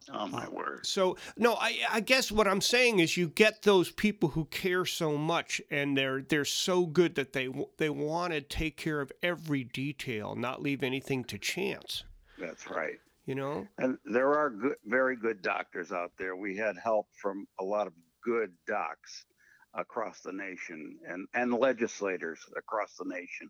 Oh 0.09 0.27
my 0.27 0.47
word! 0.49 0.85
So 0.85 1.17
no, 1.37 1.53
I 1.55 1.77
I 1.89 1.99
guess 1.99 2.31
what 2.31 2.47
I'm 2.47 2.61
saying 2.61 2.99
is 2.99 3.17
you 3.17 3.29
get 3.29 3.61
those 3.61 3.91
people 3.91 4.29
who 4.29 4.45
care 4.45 4.85
so 4.85 5.17
much 5.17 5.61
and 5.69 5.95
they're 5.95 6.21
they're 6.21 6.45
so 6.45 6.85
good 6.85 7.15
that 7.15 7.33
they 7.33 7.49
they 7.77 7.89
want 7.89 8.33
to 8.33 8.41
take 8.41 8.77
care 8.77 8.99
of 9.01 9.11
every 9.21 9.63
detail, 9.63 10.35
not 10.35 10.61
leave 10.61 10.81
anything 10.81 11.23
to 11.25 11.37
chance. 11.37 12.03
That's 12.39 12.69
right. 12.69 12.99
You 13.27 13.35
know, 13.35 13.67
and 13.77 13.97
there 14.03 14.33
are 14.33 14.49
good, 14.49 14.75
very 14.85 15.15
good 15.15 15.43
doctors 15.43 15.91
out 15.91 16.11
there. 16.17 16.35
We 16.35 16.57
had 16.57 16.75
help 16.83 17.07
from 17.13 17.45
a 17.59 17.63
lot 17.63 17.85
of 17.85 17.93
good 18.23 18.51
docs 18.67 19.25
across 19.73 20.21
the 20.21 20.33
nation 20.33 20.97
and 21.07 21.27
and 21.33 21.53
legislators 21.53 22.39
across 22.57 22.95
the 22.97 23.05
nation. 23.05 23.49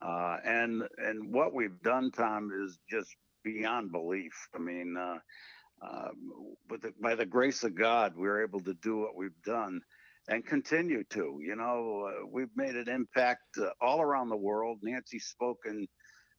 Uh, 0.00 0.36
and 0.44 0.82
and 0.98 1.32
what 1.32 1.54
we've 1.54 1.80
done, 1.82 2.10
Tom, 2.12 2.50
is 2.64 2.78
just 2.90 3.14
beyond 3.44 3.92
belief. 3.92 4.32
I 4.54 4.58
mean. 4.58 4.96
Uh, 4.96 5.18
but 6.68 6.82
the, 6.82 6.92
by 7.00 7.14
the 7.14 7.26
grace 7.26 7.62
of 7.62 7.74
God, 7.74 8.16
we 8.16 8.26
are 8.28 8.42
able 8.42 8.60
to 8.60 8.74
do 8.82 8.96
what 8.98 9.16
we've 9.16 9.42
done 9.44 9.80
and 10.28 10.44
continue 10.44 11.04
to. 11.10 11.38
You 11.42 11.56
know, 11.56 12.08
uh, 12.08 12.26
we've 12.30 12.54
made 12.56 12.76
an 12.76 12.88
impact 12.88 13.44
uh, 13.58 13.70
all 13.80 14.00
around 14.00 14.28
the 14.28 14.36
world. 14.36 14.78
Nancy 14.82 15.18
spoke 15.18 15.60
in 15.66 15.86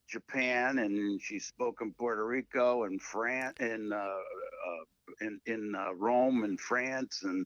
Japan, 0.09 0.79
and 0.79 1.21
she 1.21 1.39
spoke 1.39 1.77
in 1.81 1.93
Puerto 1.93 2.25
Rico 2.25 2.83
and 2.83 3.01
France, 3.01 3.57
in 3.59 3.91
uh, 3.93 3.97
uh, 3.97 5.25
in, 5.25 5.39
in 5.45 5.75
uh, 5.75 5.93
Rome 5.95 6.43
and 6.43 6.59
France, 6.59 7.21
and 7.23 7.45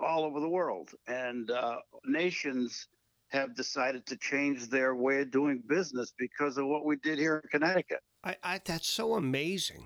all 0.00 0.24
over 0.24 0.40
the 0.40 0.48
world. 0.48 0.90
And 1.06 1.50
uh, 1.50 1.76
nations 2.04 2.88
have 3.28 3.54
decided 3.54 4.06
to 4.06 4.16
change 4.16 4.68
their 4.68 4.94
way 4.94 5.20
of 5.20 5.30
doing 5.30 5.62
business 5.66 6.12
because 6.18 6.58
of 6.58 6.66
what 6.66 6.84
we 6.84 6.96
did 6.96 7.18
here 7.18 7.40
in 7.42 7.48
Connecticut. 7.48 8.00
I, 8.24 8.36
I 8.42 8.60
that's 8.64 8.88
so 8.88 9.14
amazing. 9.14 9.84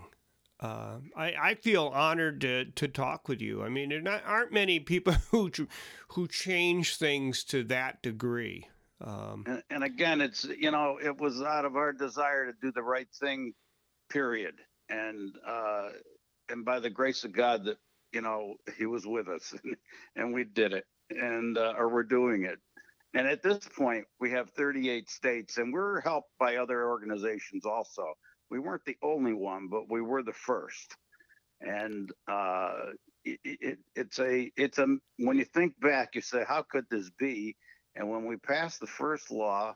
Uh, 0.61 0.99
I, 1.17 1.35
I 1.41 1.55
feel 1.57 1.89
honored 1.89 2.41
to, 2.43 2.65
to 2.65 2.89
talk 2.89 3.29
with 3.29 3.43
you. 3.43 3.63
I 3.63 3.69
mean, 3.69 3.91
there 3.91 4.01
not, 4.01 4.23
aren't 4.25 4.53
many 4.53 4.81
people 4.81 5.13
who 5.31 5.51
who 6.09 6.27
change 6.27 6.97
things 6.97 7.45
to 7.45 7.65
that 7.65 8.03
degree. 8.03 8.69
Um, 9.01 9.45
and, 9.47 9.63
and, 9.69 9.85
again, 9.85 10.21
it's 10.21 10.45
you 10.45 10.71
know, 10.71 10.99
it 11.03 11.19
was 11.19 11.43
out 11.43 11.65
of 11.65 11.77
our 11.77 11.93
desire 11.93 12.47
to 12.47 12.53
do 12.63 12.73
the 12.73 12.83
right 12.83 13.09
thing, 13.21 13.53
period. 14.09 14.55
And 14.89 15.35
uh, 15.47 15.89
and 16.49 16.65
by 16.65 16.81
the 16.81 16.91
grace 16.91 17.25
of 17.25 17.33
God, 17.33 17.65
that 17.65 17.77
you 18.15 18.21
know, 18.21 18.55
He 18.79 18.87
was 18.87 19.07
with 19.07 19.29
us, 19.29 19.55
and, 20.17 20.33
we 20.33 20.45
did 20.45 20.73
it, 20.73 20.85
and 21.11 21.59
uh, 21.59 21.75
or 21.77 21.89
we're 21.89 22.03
doing 22.05 22.45
it. 22.45 22.59
And 23.13 23.29
at 23.29 23.43
this 23.43 23.61
point, 23.77 24.07
we 24.19 24.31
have 24.33 24.51
38 24.51 25.09
states, 25.09 25.59
and 25.59 25.73
we're 25.73 26.01
helped 26.01 26.31
by 26.39 26.57
other 26.57 26.89
organizations 26.89 27.65
also 27.65 28.15
we 28.51 28.59
weren't 28.59 28.85
the 28.85 28.97
only 29.03 29.33
one, 29.33 29.69
but 29.69 29.91
we 29.91 30.01
were 30.01 30.23
the 30.23 30.33
first. 30.33 30.97
And 31.61 32.11
uh, 32.29 32.93
it, 33.25 33.41
it, 33.45 33.79
it's 33.95 34.19
a 34.19 34.51
it's 34.57 34.79
a 34.79 34.97
when 35.19 35.39
you 35.39 35.45
think 35.45 35.79
back, 35.81 36.15
you 36.15 36.21
say, 36.21 36.45
how 36.47 36.63
could 36.63 36.85
this 36.91 37.11
be? 37.19 37.57
And 37.97 38.11
when 38.11 38.27
we 38.27 38.37
passed 38.37 38.81
the 38.81 38.87
first 38.87 39.31
law, 39.31 39.75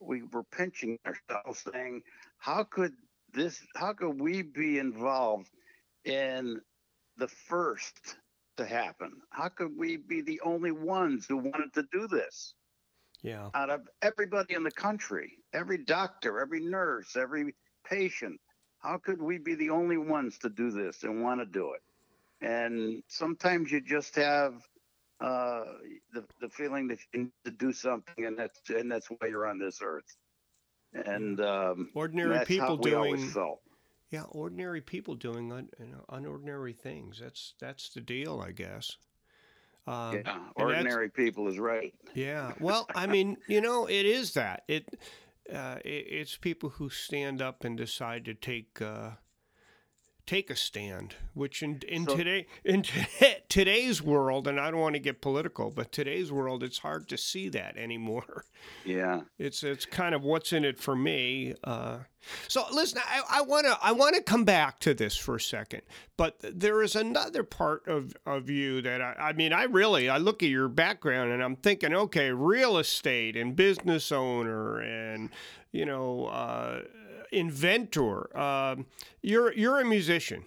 we 0.00 0.22
were 0.32 0.44
pinching 0.44 0.98
ourselves, 1.06 1.64
saying, 1.72 2.02
how 2.38 2.64
could 2.64 2.92
this? 3.32 3.60
How 3.74 3.92
could 3.92 4.20
we 4.20 4.42
be 4.42 4.78
involved 4.78 5.48
in 6.04 6.60
the 7.16 7.28
first 7.28 8.16
to 8.56 8.66
happen? 8.66 9.12
How 9.30 9.48
could 9.48 9.76
we 9.76 9.96
be 9.96 10.20
the 10.20 10.40
only 10.40 10.72
ones 10.72 11.26
who 11.28 11.36
wanted 11.38 11.72
to 11.74 11.84
do 11.92 12.06
this? 12.06 12.54
Yeah. 13.22 13.50
Out 13.54 13.70
of 13.70 13.82
everybody 14.02 14.54
in 14.54 14.64
the 14.64 14.70
country, 14.70 15.38
every 15.52 15.78
doctor, 15.78 16.40
every 16.40 16.60
nurse, 16.60 17.16
every 17.16 17.54
patient. 17.88 18.40
How 18.80 18.98
could 18.98 19.22
we 19.22 19.38
be 19.38 19.54
the 19.54 19.70
only 19.70 19.96
ones 19.96 20.38
to 20.38 20.48
do 20.48 20.70
this 20.70 21.04
and 21.04 21.22
want 21.22 21.40
to 21.40 21.46
do 21.46 21.74
it? 21.74 21.82
And 22.44 23.02
sometimes 23.06 23.70
you 23.70 23.80
just 23.80 24.16
have 24.16 24.54
uh, 25.20 25.64
the 26.12 26.24
the 26.40 26.48
feeling 26.48 26.88
that 26.88 26.98
you 27.12 27.20
need 27.20 27.32
to 27.44 27.52
do 27.52 27.72
something, 27.72 28.26
and 28.26 28.36
that's 28.36 28.58
and 28.70 28.90
that's 28.90 29.06
why 29.06 29.28
you're 29.28 29.46
on 29.46 29.60
this 29.60 29.78
earth. 29.80 30.16
And 30.92 31.40
um, 31.40 31.90
ordinary 31.94 32.44
people 32.44 32.76
doing 32.76 33.30
yeah, 34.12 34.24
ordinary 34.28 34.82
people 34.82 35.14
doing 35.14 35.50
un, 35.50 35.68
you 35.80 35.86
know, 35.86 36.04
unordinary 36.10 36.76
things. 36.76 37.18
That's 37.18 37.54
that's 37.58 37.88
the 37.88 38.02
deal, 38.02 38.44
I 38.46 38.52
guess. 38.52 38.98
Um, 39.86 40.20
yeah, 40.24 40.38
ordinary 40.54 41.08
people 41.08 41.48
is 41.48 41.58
right. 41.58 41.94
Yeah. 42.14 42.52
Well, 42.60 42.86
I 42.94 43.06
mean, 43.06 43.38
you 43.48 43.60
know, 43.62 43.86
it 43.86 44.04
is 44.06 44.34
that 44.34 44.64
it 44.68 44.86
uh, 45.52 45.78
it, 45.82 46.06
it's 46.08 46.36
people 46.36 46.68
who 46.68 46.90
stand 46.90 47.40
up 47.40 47.64
and 47.64 47.76
decide 47.76 48.26
to 48.26 48.34
take 48.34 48.82
uh, 48.82 49.12
take 50.32 50.50
a 50.50 50.56
stand. 50.56 51.14
Which 51.34 51.62
in 51.62 51.80
in 51.88 52.06
so, 52.06 52.16
today 52.16 52.46
in 52.64 52.84
today's 53.48 54.02
world, 54.02 54.48
and 54.48 54.58
I 54.58 54.70
don't 54.70 54.80
want 54.80 54.94
to 54.94 55.00
get 55.00 55.20
political, 55.20 55.70
but 55.70 55.92
today's 55.92 56.32
world, 56.32 56.62
it's 56.62 56.78
hard 56.78 57.08
to 57.08 57.18
see 57.18 57.48
that 57.50 57.76
anymore. 57.76 58.44
Yeah, 58.84 59.22
it's 59.38 59.62
it's 59.62 59.84
kind 59.84 60.14
of 60.14 60.22
what's 60.22 60.52
in 60.52 60.64
it 60.64 60.78
for 60.78 60.96
me. 60.96 61.54
Uh, 61.64 61.98
so 62.48 62.64
listen, 62.72 63.00
I 63.06 63.42
want 63.42 63.66
to 63.66 63.78
I 63.82 63.92
want 63.92 64.14
to 64.14 64.22
come 64.22 64.44
back 64.44 64.78
to 64.80 64.94
this 64.94 65.16
for 65.16 65.36
a 65.36 65.40
second, 65.40 65.82
but 66.16 66.36
there 66.40 66.82
is 66.82 66.94
another 66.94 67.42
part 67.42 67.86
of, 67.88 68.14
of 68.24 68.48
you 68.48 68.80
that 68.82 69.00
I, 69.00 69.14
I 69.18 69.32
mean 69.32 69.52
I 69.52 69.64
really 69.64 70.08
I 70.08 70.18
look 70.18 70.42
at 70.42 70.48
your 70.48 70.68
background 70.68 71.32
and 71.32 71.42
I'm 71.42 71.56
thinking 71.56 71.94
okay 71.94 72.30
real 72.30 72.78
estate 72.78 73.36
and 73.36 73.56
business 73.56 74.12
owner 74.12 74.78
and 74.78 75.30
you 75.72 75.84
know 75.84 76.26
uh, 76.26 76.82
inventor. 77.32 78.36
Um, 78.38 78.86
you're 79.22 79.52
you're 79.54 79.80
a 79.80 79.84
musician. 79.84 80.44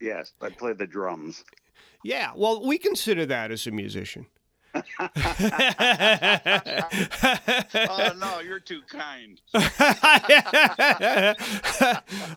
Yes, 0.00 0.32
I 0.40 0.48
play 0.48 0.72
the 0.72 0.86
drums. 0.86 1.44
Yeah, 2.02 2.32
well, 2.34 2.66
we 2.66 2.78
consider 2.78 3.26
that 3.26 3.50
as 3.50 3.66
a 3.66 3.70
musician. 3.70 4.26
Oh 4.74 5.10
no, 8.18 8.40
you're 8.40 8.60
too 8.60 8.80
kind. 8.88 9.40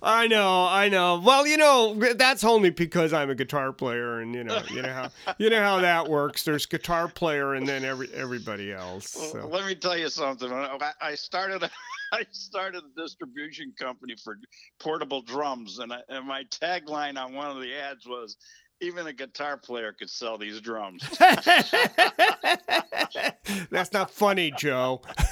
I 0.01 0.27
know, 0.29 0.67
I 0.67 0.89
know. 0.89 1.21
Well, 1.23 1.45
you 1.45 1.57
know, 1.57 1.95
that's 2.15 2.43
only 2.43 2.69
because 2.69 3.13
I'm 3.13 3.29
a 3.29 3.35
guitar 3.35 3.71
player, 3.71 4.19
and 4.19 4.33
you 4.33 4.43
know, 4.43 4.61
you 4.71 4.81
know 4.81 4.93
how 4.93 5.11
you 5.37 5.49
know 5.49 5.61
how 5.61 5.79
that 5.81 6.09
works. 6.09 6.43
There's 6.43 6.65
guitar 6.65 7.07
player, 7.07 7.53
and 7.53 7.67
then 7.67 7.83
every 7.85 8.11
everybody 8.13 8.71
else. 8.71 9.09
So. 9.09 9.39
Well, 9.39 9.49
let 9.49 9.65
me 9.65 9.75
tell 9.75 9.97
you 9.97 10.09
something. 10.09 10.51
I 10.51 11.15
started. 11.15 11.69
I 12.13 12.25
started 12.29 12.83
a 12.83 13.01
distribution 13.01 13.73
company 13.77 14.15
for 14.23 14.37
portable 14.79 15.23
drums, 15.23 15.79
and, 15.79 15.91
I, 15.91 16.01
and 16.09 16.27
my 16.27 16.43
tagline 16.43 17.17
on 17.17 17.33
one 17.33 17.49
of 17.49 17.59
the 17.59 17.73
ads 17.73 18.05
was, 18.05 18.37
"Even 18.83 19.07
a 19.07 19.13
guitar 19.13 19.57
player 19.57 19.93
could 19.93 20.09
sell 20.09 20.37
these 20.37 20.61
drums." 20.61 21.03
That's 23.71 23.91
not 23.93 24.11
funny, 24.11 24.51
Joe. 24.57 25.01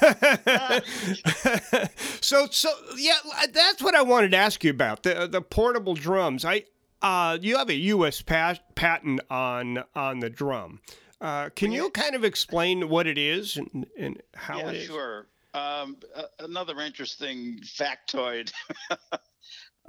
so, 2.20 2.46
so 2.50 2.70
yeah, 2.96 3.18
that's 3.52 3.82
what 3.82 3.94
I 3.94 4.02
wanted 4.02 4.32
to 4.32 4.36
ask 4.36 4.64
you 4.64 4.70
about 4.70 5.02
the 5.02 5.26
the 5.26 5.40
portable 5.40 5.94
drums. 5.94 6.44
I 6.44 6.64
uh, 7.02 7.38
you 7.40 7.56
have 7.58 7.68
a 7.68 7.74
U.S. 7.74 8.22
Pat- 8.22 8.74
patent 8.74 9.20
on 9.30 9.84
on 9.94 10.20
the 10.20 10.30
drum. 10.30 10.80
Uh, 11.20 11.50
can 11.50 11.70
you 11.70 11.88
kind 11.90 12.16
of 12.16 12.24
explain 12.24 12.88
what 12.88 13.06
it 13.06 13.16
is 13.16 13.56
and, 13.56 13.86
and 13.96 14.20
how 14.34 14.58
yeah, 14.58 14.70
it 14.70 14.74
is? 14.76 14.86
Sure. 14.86 15.26
Um, 15.54 15.96
another 16.40 16.80
interesting 16.80 17.60
factoid. 17.62 18.52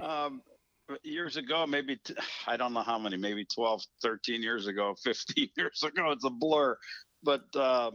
um, 0.00 0.42
years 1.02 1.36
ago, 1.36 1.66
maybe 1.66 1.96
t- 1.96 2.14
I 2.46 2.56
don't 2.56 2.72
know 2.72 2.82
how 2.82 2.98
many, 2.98 3.16
maybe 3.16 3.44
12, 3.44 3.82
13 4.02 4.42
years 4.42 4.66
ago, 4.66 4.94
15 5.02 5.48
years 5.56 5.82
ago, 5.82 6.10
it's 6.10 6.24
a 6.24 6.30
blur. 6.30 6.76
But 7.22 7.44
uh, 7.54 7.90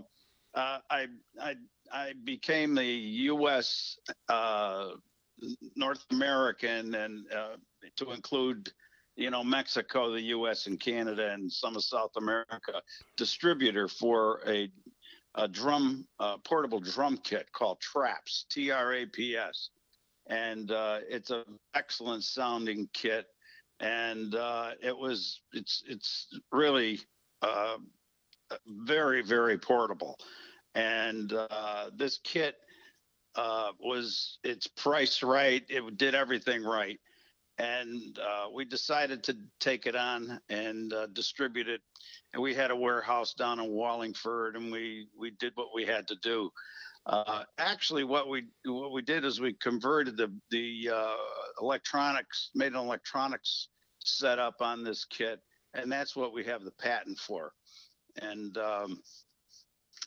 uh, 0.56 0.80
I, 0.90 1.08
I, 1.42 1.56
I 1.92 2.14
became 2.24 2.76
the 2.76 2.86
U.S. 2.86 3.98
Uh, 4.28 4.92
North 5.76 6.06
American 6.12 6.96
and 6.96 7.26
uh, 7.32 7.56
to 7.98 8.12
include 8.12 8.72
you 9.16 9.30
know, 9.30 9.44
Mexico, 9.44 10.12
the 10.12 10.22
U.S., 10.22 10.68
and 10.68 10.80
Canada, 10.80 11.32
and 11.34 11.52
some 11.52 11.76
of 11.76 11.84
South 11.84 12.12
America 12.16 12.82
distributor 13.18 13.88
for 13.90 14.42
a 14.48 14.72
a 15.36 15.48
drum 15.48 16.08
uh, 16.20 16.38
portable 16.38 16.80
drum 16.80 17.18
kit 17.18 17.52
called 17.52 17.80
Traps 17.80 18.46
T 18.50 18.72
R 18.72 18.94
A 18.94 19.06
P 19.06 19.36
S, 19.36 19.70
and 20.30 20.72
uh, 20.72 21.00
it's 21.10 21.32
an 21.32 21.44
excellent 21.74 22.24
sounding 22.24 22.88
kit, 22.94 23.26
and 23.80 24.36
uh, 24.36 24.72
it 24.82 24.98
was 24.98 25.42
it's 25.54 25.84
it's 25.88 26.28
really 26.52 27.00
uh, 27.42 27.78
very 28.68 29.24
very 29.24 29.58
portable, 29.58 30.18
and 30.76 31.34
uh, 31.34 31.90
this 31.96 32.20
kit 32.24 32.56
uh, 33.36 33.72
was 33.80 34.38
it's 34.44 34.68
priced 34.68 35.24
right, 35.24 35.64
it 35.68 35.98
did 35.98 36.14
everything 36.14 36.64
right, 36.64 37.00
and 37.58 38.20
we 38.54 38.66
decided 38.66 39.24
to 39.24 39.36
take 39.60 39.88
it 39.88 39.96
on 39.96 40.40
and 40.50 40.94
distribute 41.14 41.68
it. 41.68 41.82
And 42.34 42.44
we 42.44 42.54
had 42.54 42.70
a 42.70 42.76
warehouse 42.76 43.34
down 43.34 43.60
in 43.60 43.72
Wallingford, 43.72 44.56
and 44.56 44.72
we 44.72 45.08
we 45.18 45.32
did 45.32 45.54
what 45.56 45.70
we 45.74 45.86
had 45.86 46.08
to 46.10 46.16
do. 46.22 46.52
Uh, 47.06 47.44
actually, 47.58 48.04
what 48.04 48.30
we 48.30 48.46
what 48.66 48.92
we 48.92 49.02
did 49.02 49.26
is 49.26 49.40
we 49.40 49.54
converted 49.54 50.18
the 50.18 50.32
the 50.52 50.90
uh, 50.94 51.16
electronics, 51.62 52.52
made 52.54 52.74
an 52.74 52.80
electronics 52.80 53.70
set 54.00 54.40
up 54.40 54.62
on 54.62 54.84
this 54.84 55.06
kit, 55.06 55.40
and 55.74 55.92
that's 55.92 56.16
what 56.16 56.34
we 56.34 56.44
have 56.44 56.64
the 56.64 56.72
patent 56.72 57.18
for. 57.18 57.54
And 58.22 58.58
um, 58.58 59.02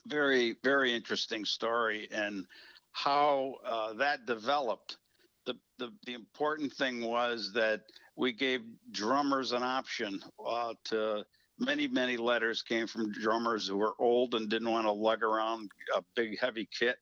very, 0.06 0.56
very 0.62 0.94
interesting 0.94 1.44
story, 1.44 2.08
and 2.12 2.46
how 2.92 3.54
uh, 3.64 3.94
that 3.94 4.26
developed. 4.26 4.98
The, 5.46 5.54
the 5.78 5.92
the 6.06 6.14
important 6.14 6.72
thing 6.72 7.04
was 7.04 7.52
that 7.54 7.80
we 8.16 8.32
gave 8.32 8.60
drummers 8.92 9.52
an 9.52 9.62
option 9.62 10.20
uh, 10.46 10.74
to 10.84 11.24
many 11.58 11.86
many 11.88 12.16
letters 12.16 12.62
came 12.62 12.86
from 12.86 13.12
drummers 13.12 13.66
who 13.66 13.76
were 13.76 13.94
old 13.98 14.34
and 14.34 14.48
didn't 14.48 14.70
want 14.70 14.86
to 14.86 14.92
lug 14.92 15.22
around 15.22 15.70
a 15.96 16.02
big 16.14 16.38
heavy 16.40 16.68
kit 16.78 16.96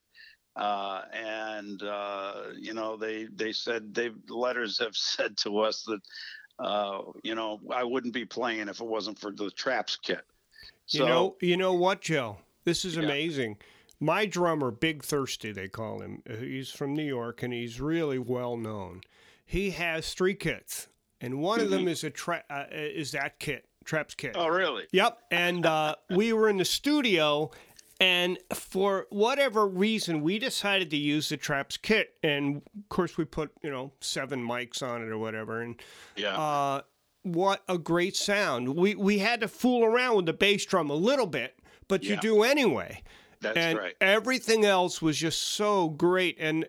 uh, 0.57 1.03
and 1.13 1.83
uh, 1.83 2.35
you 2.59 2.75
know 2.75 2.97
they 2.97 3.27
they 3.35 3.53
said 3.53 3.95
they 3.95 4.11
letters 4.29 4.79
have 4.79 4.97
said 4.97 5.37
to 5.39 5.59
us 5.59 5.83
that 5.83 6.01
uh, 6.59 7.03
you 7.23 7.35
know 7.35 7.61
I 7.73 7.85
wouldn't 7.85 8.15
be 8.15 8.25
playing 8.25 8.69
if 8.69 8.81
it 8.81 8.87
wasn't 8.87 9.19
for 9.19 9.33
the 9.33 9.51
traps 9.51 9.97
kit. 9.97 10.23
So, 10.87 10.99
you 10.99 11.09
know, 11.09 11.37
you 11.41 11.57
know 11.57 11.73
what, 11.73 12.01
Joe? 12.01 12.39
This 12.65 12.85
is 12.85 12.97
amazing. 12.97 13.59
My 14.01 14.27
drummer, 14.27 14.71
Big 14.71 15.05
Thirsty, 15.05 15.53
they 15.53 15.69
call 15.69 16.01
him. 16.01 16.23
Uh, 16.29 16.37
he's 16.37 16.71
from 16.71 16.95
New 16.95 17.05
York, 17.05 17.43
and 17.43 17.53
he's 17.53 17.81
really 17.81 18.19
well 18.19 18.57
known. 18.57 19.03
He 19.47 19.71
has 19.71 20.15
three 20.15 20.35
kits, 20.35 20.89
and 21.21 21.41
one 21.41 21.59
mm-hmm. 21.59 21.65
of 21.67 21.71
them 21.71 21.81
mm-hmm. 21.81 21.89
is 21.89 22.05
a 22.05 22.11
tra- 22.11 22.45
uh, 22.51 22.65
is 22.73 23.13
that 23.13 23.39
kit, 23.39 23.67
Traps 23.91 24.15
kit. 24.15 24.37
Oh, 24.39 24.47
really? 24.47 24.87
Yep. 24.93 25.19
And 25.33 25.67
uh, 25.67 25.97
we 26.11 26.33
were 26.33 26.49
in 26.49 26.59
the 26.59 26.65
studio, 26.65 27.51
and 27.99 28.39
for 28.55 29.09
whatever 29.11 29.67
reason, 29.67 30.23
we 30.23 30.39
decided 30.39 30.91
to 30.91 30.97
use 30.97 31.31
the 31.31 31.37
Traps 31.37 31.77
kit, 31.77 32.15
and 32.23 32.59
of 32.59 32.89
course, 32.89 33.19
we 33.19 33.25
put 33.25 33.51
you 33.65 33.71
know 33.71 33.91
seven 34.01 34.47
mics 34.47 34.81
on 34.81 35.03
it 35.03 35.09
or 35.09 35.19
whatever, 35.19 35.61
and 35.61 35.83
yeah. 36.15 36.39
Uh, 36.39 36.83
what 37.25 37.65
a 37.69 37.79
great 37.79 38.15
sound! 38.15 38.77
We 38.77 38.95
we 38.95 39.19
had 39.19 39.41
to 39.41 39.49
fool 39.49 39.85
around 39.85 40.15
with 40.15 40.27
the 40.27 40.35
bass 40.35 40.65
drum 40.65 40.89
a 40.89 40.95
little 40.95 41.27
bit, 41.27 41.59
but 41.89 42.05
yeah. 42.05 42.15
you 42.15 42.21
do 42.21 42.45
anyway. 42.45 43.03
That's 43.41 43.57
and 43.57 43.77
right. 43.77 43.95
Everything 44.01 44.65
else 44.65 45.03
was 45.03 45.17
just 45.17 45.43
so 45.43 45.89
great, 45.89 46.37
and 46.39 46.65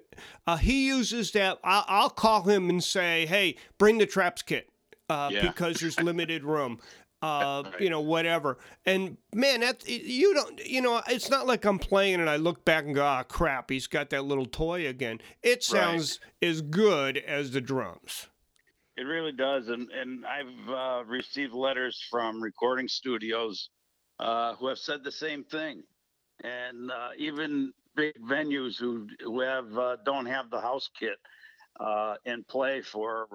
uh, 0.47 0.57
he 0.57 0.87
uses 0.87 1.29
that. 1.33 1.59
I'll, 1.63 1.85
I'll, 1.87 2.09
call 2.09 2.43
him 2.43 2.67
and 2.71 2.83
say, 2.83 3.27
"Hey, 3.27 3.57
bring 3.77 3.99
the 3.99 4.07
traps 4.07 4.41
kit." 4.41 4.70
Uh, 5.11 5.29
yeah. 5.29 5.41
because 5.41 5.75
there's 5.81 5.99
limited 5.99 6.45
room 6.45 6.79
uh, 7.21 7.63
right. 7.65 7.81
you 7.81 7.89
know, 7.89 8.01
whatever. 8.01 8.57
And 8.85 9.17
man, 9.33 9.61
that 9.61 9.87
you 9.87 10.33
don't, 10.33 10.65
you 10.65 10.81
know, 10.81 11.01
it's 11.07 11.29
not 11.29 11.45
like 11.45 11.65
I'm 11.65 11.79
playing 11.79 12.19
and 12.19 12.29
I 12.29 12.37
look 12.37 12.65
back 12.65 12.85
and 12.85 12.95
go, 12.95 13.03
ah, 13.05 13.23
crap, 13.23 13.69
he's 13.69 13.87
got 13.87 14.09
that 14.09 14.25
little 14.25 14.45
toy 14.45 14.87
again. 14.87 15.19
It 15.43 15.63
sounds 15.63 16.19
right. 16.41 16.49
as 16.49 16.61
good 16.61 17.17
as 17.17 17.51
the 17.51 17.61
drums. 17.61 18.27
It 18.97 19.03
really 19.03 19.31
does, 19.31 19.69
and 19.69 19.89
and 19.91 20.25
I've 20.25 20.69
uh, 20.69 21.03
received 21.05 21.53
letters 21.53 22.03
from 22.11 22.41
recording 22.41 22.87
studios 22.87 23.69
uh, 24.19 24.55
who 24.55 24.67
have 24.67 24.77
said 24.77 25.03
the 25.03 25.11
same 25.11 25.43
thing, 25.45 25.81
and 26.43 26.91
uh, 26.91 27.09
even 27.17 27.71
big 27.95 28.13
venues 28.21 28.77
who 28.77 29.07
who 29.23 29.39
have 29.39 29.77
uh, 29.77 29.95
don't 30.05 30.25
have 30.25 30.49
the 30.49 30.59
house 30.59 30.89
kit 30.99 31.17
uh, 31.79 32.15
in 32.25 32.43
play 32.43 32.81
for 32.81 33.27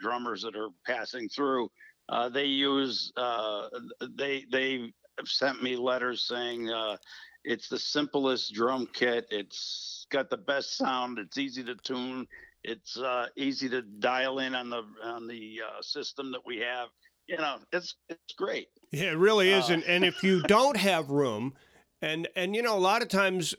drummers 0.00 0.42
that 0.42 0.56
are 0.56 0.70
passing 0.86 1.28
through 1.28 1.68
uh, 2.08 2.28
they 2.28 2.44
use 2.44 3.12
uh, 3.16 3.68
they 4.16 4.44
they 4.50 4.92
have 5.18 5.28
sent 5.28 5.62
me 5.62 5.76
letters 5.76 6.22
saying 6.22 6.70
uh, 6.70 6.96
it's 7.44 7.68
the 7.68 7.78
simplest 7.78 8.52
drum 8.54 8.88
kit. 8.92 9.26
It's 9.30 10.06
got 10.10 10.30
the 10.30 10.36
best 10.36 10.76
sound. 10.76 11.18
It's 11.18 11.38
easy 11.38 11.64
to 11.64 11.74
tune. 11.76 12.26
It's 12.62 12.96
uh, 12.96 13.26
easy 13.36 13.68
to 13.70 13.82
dial 13.82 14.38
in 14.38 14.54
on 14.54 14.70
the 14.70 14.82
on 15.02 15.26
the 15.26 15.60
uh, 15.66 15.82
system 15.82 16.30
that 16.32 16.42
we 16.46 16.58
have. 16.58 16.88
You 17.26 17.38
know, 17.38 17.56
it's 17.72 17.96
it's 18.08 18.34
great. 18.36 18.68
Yeah, 18.92 19.12
it 19.12 19.18
really 19.18 19.50
is. 19.50 19.70
and 19.70 19.82
and 19.84 20.04
if 20.04 20.22
you 20.22 20.42
don't 20.46 20.76
have 20.76 21.10
room, 21.10 21.54
and 22.00 22.28
and 22.36 22.54
you 22.54 22.62
know, 22.62 22.76
a 22.76 22.78
lot 22.78 23.02
of 23.02 23.08
times, 23.08 23.54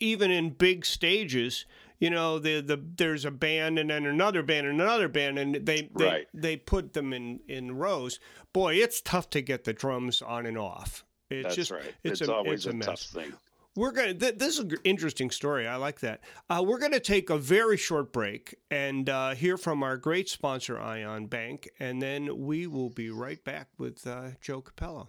even 0.00 0.30
in 0.30 0.50
big 0.50 0.86
stages, 0.86 1.66
you 2.00 2.10
know 2.10 2.38
the 2.38 2.60
the 2.60 2.82
there's 2.96 3.24
a 3.24 3.30
band 3.30 3.78
and 3.78 3.90
then 3.90 4.06
another 4.06 4.42
band 4.42 4.66
and 4.66 4.80
another 4.80 5.06
band 5.06 5.38
and 5.38 5.54
they 5.54 5.88
they, 5.94 6.04
right. 6.04 6.26
they 6.34 6.56
put 6.56 6.94
them 6.94 7.12
in 7.12 7.40
in 7.46 7.76
rows. 7.76 8.18
Boy 8.52 8.74
it's 8.76 9.00
tough 9.00 9.30
to 9.30 9.42
get 9.42 9.64
the 9.64 9.72
drums 9.72 10.22
on 10.22 10.46
and 10.46 10.58
off. 10.58 11.04
It's 11.28 11.44
That's 11.44 11.56
just 11.56 11.70
right. 11.70 11.94
it's, 12.02 12.20
it's 12.20 12.28
a, 12.28 12.34
always 12.34 12.66
it's 12.66 12.66
a, 12.66 12.70
a 12.70 12.74
mess. 12.74 12.86
tough 12.86 13.00
thing. 13.02 13.32
We're 13.76 13.92
gonna 13.92 14.14
th- 14.14 14.38
this 14.38 14.54
is 14.54 14.60
an 14.60 14.72
interesting 14.82 15.30
story. 15.30 15.68
I 15.68 15.76
like 15.76 16.00
that. 16.00 16.22
Uh, 16.48 16.64
we're 16.66 16.80
gonna 16.80 16.98
take 16.98 17.30
a 17.30 17.38
very 17.38 17.76
short 17.76 18.12
break 18.12 18.56
and 18.70 19.08
uh, 19.08 19.34
hear 19.34 19.56
from 19.56 19.82
our 19.82 19.96
great 19.96 20.28
sponsor 20.28 20.80
ion 20.80 21.26
bank 21.26 21.68
and 21.78 22.02
then 22.02 22.46
we 22.46 22.66
will 22.66 22.90
be 22.90 23.10
right 23.10 23.42
back 23.44 23.68
with 23.78 24.06
uh, 24.06 24.30
joe 24.40 24.62
cappello. 24.62 25.08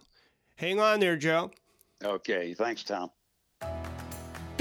Hang 0.57 0.79
on 0.79 0.99
there 0.99 1.15
joe. 1.15 1.51
Okay. 2.03 2.53
Thanks 2.53 2.83
tom 2.83 3.09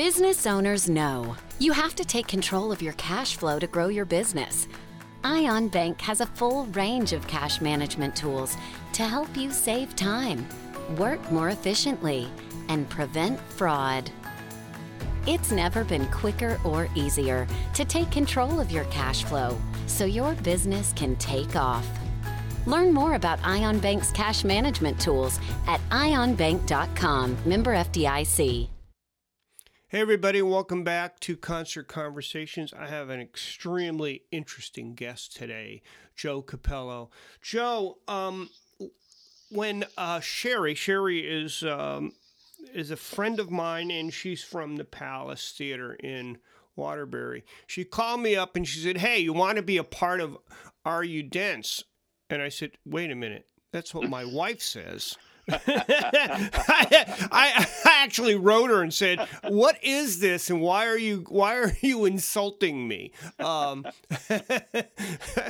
Business 0.07 0.47
owners 0.47 0.89
know 0.89 1.37
you 1.59 1.73
have 1.73 1.95
to 1.97 2.07
take 2.07 2.27
control 2.27 2.73
of 2.73 2.81
your 2.81 2.95
cash 2.95 3.37
flow 3.37 3.59
to 3.59 3.67
grow 3.67 3.89
your 3.89 4.07
business. 4.07 4.67
Ion 5.25 5.69
Bank 5.69 6.01
has 6.01 6.23
a 6.23 6.27
full 6.27 6.65
range 6.69 7.13
of 7.13 7.27
cash 7.27 7.61
management 7.61 8.17
tools 8.17 8.57
to 8.95 9.03
help 9.03 9.37
you 9.37 9.51
save 9.51 9.95
time, 9.97 10.49
work 10.97 11.21
more 11.31 11.51
efficiently, 11.51 12.27
and 12.71 12.89
prevent 12.89 13.39
fraud. 13.59 14.11
It's 15.27 15.53
never 15.53 15.85
been 15.85 16.07
quicker 16.07 16.59
or 16.65 16.89
easier 16.95 17.47
to 17.75 17.85
take 17.85 18.11
control 18.11 18.59
of 18.59 18.71
your 18.71 18.85
cash 18.85 19.25
flow 19.25 19.59
so 19.87 20.07
your 20.07 20.33
business 20.37 20.95
can 20.95 21.15
take 21.17 21.57
off. 21.57 21.87
Learn 22.65 22.95
more 22.95 23.17
about 23.17 23.39
Ion 23.45 23.79
Bank's 23.79 24.13
cash 24.13 24.45
management 24.45 24.99
tools 24.99 25.39
at 25.67 25.79
ionbank.com, 25.91 27.37
member 27.45 27.75
FDIC. 27.75 28.71
Hey, 29.93 30.03
everybody, 30.03 30.41
welcome 30.41 30.85
back 30.85 31.19
to 31.19 31.37
Concert 31.37 31.89
Conversations. 31.89 32.73
I 32.73 32.87
have 32.87 33.11
an 33.11 33.19
extremely 33.19 34.23
interesting 34.31 34.95
guest 34.95 35.35
today, 35.35 35.83
Joe 36.15 36.43
Cappello. 36.43 37.11
Joe, 37.43 37.99
um, 38.07 38.51
when 39.51 39.85
uh, 39.99 40.21
Sherry, 40.21 40.77
Sherry 40.77 41.27
is 41.29 41.65
um, 41.65 42.13
is 42.73 42.93
a 42.93 42.97
friend 42.97 43.41
of 43.41 43.51
mine, 43.51 43.91
and 43.91 44.15
she's 44.15 44.45
from 44.45 44.77
the 44.77 44.85
Palace 44.85 45.53
Theater 45.59 45.95
in 45.95 46.39
Waterbury. 46.77 47.43
She 47.67 47.83
called 47.83 48.21
me 48.21 48.37
up 48.37 48.55
and 48.55 48.69
she 48.69 48.79
said, 48.79 48.99
"Hey, 48.99 49.19
you 49.19 49.33
want 49.33 49.57
to 49.57 49.63
be 49.63 49.77
a 49.77 49.83
part 49.83 50.21
of 50.21 50.39
Are 50.85 51.03
You 51.03 51.25
Dense?" 51.25 51.83
And 52.29 52.41
I 52.41 52.49
said, 52.49 52.79
"Wait 52.87 53.11
a 53.11 53.17
minute, 53.17 53.49
that's 53.73 53.93
what 53.93 54.09
my 54.09 54.25
wife 54.25 54.63
says." 54.63 55.17
I, 55.51 57.29
I, 57.33 57.69
actually 58.11 58.35
wrote 58.35 58.71
her 58.71 58.83
and 58.83 58.93
said, 58.93 59.21
"What 59.45 59.79
is 59.85 60.19
this, 60.19 60.51
and 60.51 60.61
why 60.61 60.89
are 60.89 60.99
you 60.99 61.25
why 61.29 61.57
are 61.57 61.73
you 61.81 62.07
insulting 62.07 62.89
me?" 62.89 63.13
Um, 63.39 63.87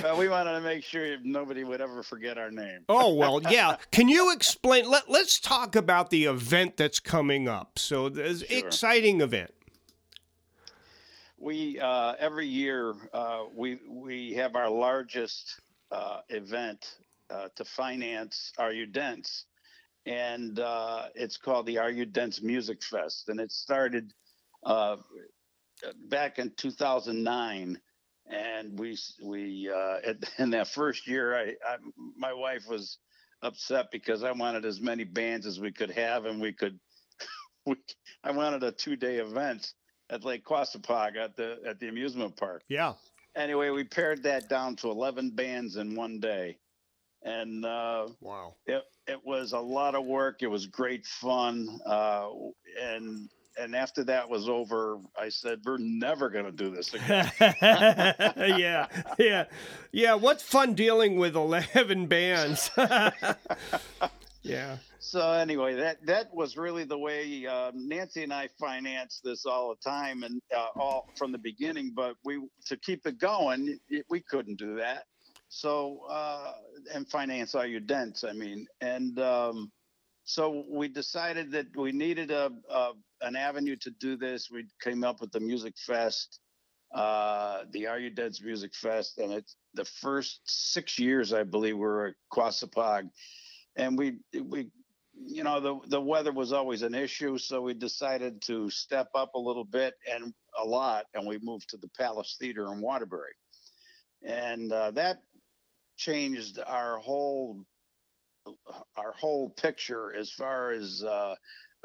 well, 0.03 0.18
we 0.18 0.29
wanted 0.29 0.53
to 0.53 0.61
make 0.61 0.85
sure 0.85 1.16
nobody 1.25 1.64
would 1.64 1.81
ever 1.81 2.03
forget 2.03 2.37
our 2.37 2.51
name. 2.51 2.81
oh 2.90 3.14
well, 3.14 3.40
yeah. 3.51 3.77
Can 3.92 4.11
you 4.11 4.31
explain? 4.33 4.90
Let 4.90 5.09
Let's 5.11 5.40
talk 5.40 5.75
about 5.75 6.11
the 6.11 6.27
event 6.27 6.77
that's 6.77 7.01
coming 7.01 7.49
up. 7.49 7.79
So, 7.79 8.11
this 8.11 8.44
sure. 8.44 8.59
exciting 8.59 9.23
event. 9.23 9.53
We 11.38 11.81
uh, 11.81 12.16
every 12.18 12.46
year 12.46 12.94
uh, 13.14 13.44
we 13.55 13.79
we 13.88 14.35
have 14.35 14.55
our 14.55 14.68
largest 14.68 15.62
uh, 15.90 16.20
event 16.29 16.99
uh, 17.31 17.49
to 17.57 17.64
finance 17.64 18.53
Are 18.59 18.73
You 18.73 18.85
Dense? 18.85 19.46
And 20.11 20.59
uh, 20.59 21.05
it's 21.14 21.37
called 21.37 21.66
the 21.66 21.79
Are 21.79 21.90
You 21.90 22.05
Dense 22.05 22.42
Music 22.42 22.83
Fest, 22.83 23.29
and 23.29 23.38
it 23.38 23.53
started 23.53 24.12
uh, 24.66 24.96
back 26.09 26.40
in 26.40 26.51
2009. 26.57 27.81
And 28.29 28.77
we 28.77 28.99
we 29.23 29.70
uh, 29.73 29.99
in 30.38 30.51
that 30.51 30.66
first 30.66 31.07
year, 31.07 31.37
I, 31.37 31.42
I, 31.64 31.77
my 32.16 32.33
wife 32.33 32.64
was 32.68 32.99
upset 33.42 33.92
because 33.92 34.25
I 34.25 34.33
wanted 34.33 34.64
as 34.64 34.81
many 34.81 35.05
bands 35.05 35.46
as 35.46 35.61
we 35.61 35.70
could 35.70 35.92
have, 35.92 36.25
and 36.25 36.40
we 36.40 36.53
could. 36.55 36.81
we, 37.66 37.77
I 38.25 38.33
wanted 38.33 38.64
a 38.64 38.73
two 38.73 38.96
day 38.96 39.18
event 39.18 39.75
at 40.11 40.25
Lake 40.25 40.44
Quassapaug 40.44 41.16
at 41.18 41.37
the 41.37 41.61
at 41.64 41.79
the 41.79 41.87
amusement 41.87 42.37
park. 42.37 42.64
Yeah. 42.68 42.94
Anyway, 43.37 43.70
we 43.70 43.85
pared 43.85 44.25
that 44.25 44.49
down 44.49 44.75
to 44.75 44.90
11 44.90 45.31
bands 45.37 45.77
in 45.77 45.94
one 45.94 46.18
day 46.18 46.59
and 47.23 47.65
uh, 47.65 48.09
wow, 48.21 48.55
it 48.67 48.83
it 49.07 49.25
was 49.25 49.53
a 49.53 49.59
lot 49.59 49.95
of 49.95 50.05
work. 50.05 50.43
It 50.43 50.47
was 50.47 50.67
great 50.67 51.07
fun, 51.07 51.81
uh, 51.85 52.29
and 52.81 53.29
and 53.59 53.75
after 53.75 54.05
that 54.05 54.29
was 54.29 54.49
over, 54.49 54.99
I 55.19 55.29
said, 55.29 55.61
"We're 55.65 55.79
never 55.79 56.31
going 56.31 56.47
to 56.47 56.53
do 56.53 56.71
this 56.71 56.95
again." 56.95 57.31
yeah, 57.41 58.87
yeah, 59.19 59.45
yeah. 59.93 60.15
What's 60.15 60.43
fun 60.43 60.75
dealing 60.75 61.17
with 61.19 61.37
eleven 61.37 62.07
bands? 62.07 62.71
yeah. 64.43 64.79
So 65.01 65.33
anyway, 65.33 65.75
that 65.75 66.07
that 66.07 66.35
was 66.35 66.57
really 66.57 66.85
the 66.85 66.99
way 66.99 67.47
uh, 67.47 67.73
Nancy 67.75 68.23
and 68.23 68.33
I 68.33 68.49
financed 68.59 69.25
this 69.25 69.45
all 69.45 69.75
the 69.75 69.91
time 69.91 70.23
and 70.23 70.41
uh, 70.57 70.69
all 70.77 71.09
from 71.17 71.33
the 71.33 71.39
beginning. 71.39 71.93
But 71.95 72.17
we 72.25 72.41
to 72.67 72.77
keep 72.77 73.07
it 73.07 73.19
going, 73.19 73.79
it, 73.89 74.07
we 74.09 74.21
couldn't 74.21 74.59
do 74.59 74.77
that. 74.77 75.05
So 75.51 76.03
uh, 76.09 76.53
and 76.95 77.09
finance 77.09 77.57
Are 77.57 77.67
You 77.67 77.81
Dense. 77.81 78.23
I 78.25 78.33
mean, 78.33 78.67
and 78.81 79.19
um, 79.19 79.73
so 80.23 80.65
we 80.71 80.87
decided 80.87 81.51
that 81.51 81.67
we 81.77 81.91
needed 81.91 82.31
a, 82.31 82.53
a, 82.71 82.93
an 83.21 83.35
avenue 83.35 83.75
to 83.81 83.91
do 83.91 84.17
this. 84.17 84.49
We 84.51 84.67
came 84.81 85.03
up 85.03 85.21
with 85.21 85.33
the 85.33 85.41
Music 85.41 85.75
Fest, 85.77 86.39
uh, 86.95 87.65
the 87.73 87.89
Are 87.89 87.99
You 87.99 88.11
Dense 88.11 88.41
Music 88.41 88.73
Fest, 88.77 89.19
and 89.19 89.33
it's 89.33 89.57
the 89.75 89.85
first 89.85 90.41
six 90.45 91.01
years 91.01 91.33
I 91.33 91.43
believe 91.43 91.75
we 91.75 91.81
were 91.81 92.07
at 92.07 92.15
Quassapaug, 92.33 93.11
and 93.75 93.99
we 93.99 94.19
we 94.41 94.71
you 95.13 95.43
know 95.43 95.59
the 95.59 95.81
the 95.89 96.01
weather 96.01 96.33
was 96.33 96.53
always 96.53 96.83
an 96.83 96.95
issue, 96.95 97.39
so 97.39 97.61
we 97.61 97.75
decided 97.75 98.41
to 98.43 98.71
step 98.71 99.09
up 99.17 99.35
a 99.35 99.41
little 99.41 99.65
bit 99.65 99.95
and 100.09 100.33
a 100.63 100.65
lot, 100.65 101.07
and 101.15 101.27
we 101.27 101.41
moved 101.43 101.69
to 101.71 101.77
the 101.77 101.91
Palace 101.99 102.37
Theater 102.39 102.73
in 102.73 102.81
Waterbury, 102.81 103.33
and 104.23 104.73
uh, 104.73 104.93
that 104.93 105.23
changed 106.01 106.59
our 106.67 106.99
whole 106.99 107.65
our 108.97 109.13
whole 109.13 109.51
picture 109.51 110.15
as 110.15 110.31
far 110.31 110.73
as 110.73 111.05
uh, 111.05 111.35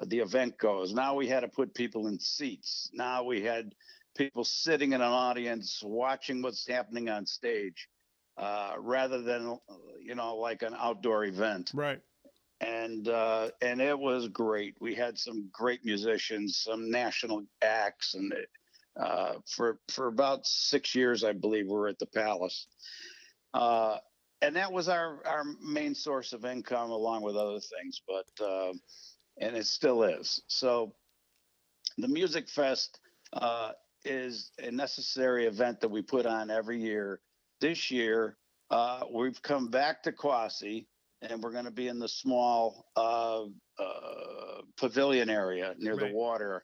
the 0.08 0.20
event 0.20 0.58
goes. 0.58 0.94
Now 0.94 1.16
we 1.16 1.28
had 1.28 1.42
to 1.42 1.50
put 1.50 1.74
people 1.74 2.08
in 2.08 2.18
seats. 2.18 2.90
Now 2.94 3.24
we 3.24 3.42
had 3.42 3.76
people 4.18 4.46
sitting 4.46 4.94
in 4.94 5.02
an 5.02 5.08
audience 5.08 5.82
watching 5.84 6.42
what's 6.42 6.66
happening 6.66 7.10
on 7.10 7.26
stage, 7.26 7.90
uh, 8.38 8.76
rather 8.80 9.22
than 9.22 9.60
you 10.02 10.16
know 10.16 10.38
like 10.38 10.62
an 10.62 10.76
outdoor 10.78 11.26
event. 11.26 11.72
Right 11.74 12.02
and 12.62 13.10
uh, 13.10 13.50
and 13.62 13.82
it 13.82 14.00
was 14.00 14.30
great. 14.30 14.76
We 14.80 14.96
had 14.96 15.18
some 15.18 15.50
great 15.52 15.84
musicians, 15.84 16.58
some 16.58 16.90
national 16.90 17.44
acts, 17.62 18.16
and 18.16 18.34
uh, 18.98 19.34
for 19.46 19.80
for 19.92 20.08
about 20.08 20.48
six 20.48 20.96
years, 20.96 21.24
I 21.24 21.34
believe, 21.34 21.66
we 21.66 21.74
were 21.74 21.90
at 21.90 22.00
the 22.00 22.06
Palace, 22.06 22.68
uh, 23.56 23.98
and 24.42 24.56
that 24.56 24.72
was 24.72 24.88
our 24.90 25.26
our 25.26 25.44
main 25.62 25.96
source 25.96 26.34
of 26.34 26.46
income, 26.46 26.92
along 26.92 27.24
with 27.24 27.36
other 27.36 27.60
things. 27.60 28.02
But 28.08 28.46
uh, 28.46 28.74
and 29.40 29.56
it 29.56 29.66
still 29.66 30.04
is. 30.04 30.42
So, 30.48 30.94
the 31.98 32.08
Music 32.08 32.50
Fest 32.50 33.00
uh, 33.34 33.72
is 34.04 34.52
a 34.60 34.72
necessary 34.72 35.46
event 35.46 35.80
that 35.82 35.90
we 35.90 36.02
put 36.02 36.26
on 36.26 36.52
every 36.52 36.80
year. 36.80 37.22
This 37.62 37.90
year, 37.90 38.38
uh, 38.70 39.02
we've 39.12 39.42
come 39.42 39.70
back 39.70 40.04
to 40.04 40.12
Quassy 40.12 40.86
and 41.22 41.42
we're 41.42 41.52
going 41.52 41.66
to 41.66 41.72
be 41.72 41.88
in 41.88 42.00
the 42.00 42.08
small 42.08 42.86
uh, 42.96 43.44
uh, 43.80 44.62
pavilion 44.78 45.30
area 45.30 45.74
near 45.78 45.96
right. 45.96 46.10
the 46.10 46.16
water. 46.16 46.64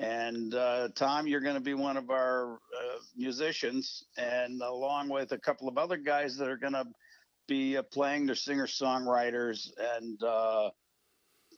And 0.00 0.54
uh, 0.54 0.88
Tom, 0.94 1.26
you're 1.26 1.42
going 1.42 1.56
to 1.56 1.60
be 1.60 1.74
one 1.74 1.98
of 1.98 2.08
our 2.08 2.54
uh, 2.54 2.98
musicians, 3.14 4.04
and 4.16 4.62
along 4.62 5.10
with 5.10 5.32
a 5.32 5.38
couple 5.38 5.68
of 5.68 5.76
other 5.76 5.98
guys 5.98 6.38
that 6.38 6.48
are 6.48 6.56
going 6.56 6.72
to 6.72 6.86
be 7.46 7.76
uh, 7.76 7.82
playing. 7.82 8.24
They're 8.24 8.34
singer 8.34 8.66
songwriters, 8.66 9.68
and 9.98 10.22
uh, 10.22 10.70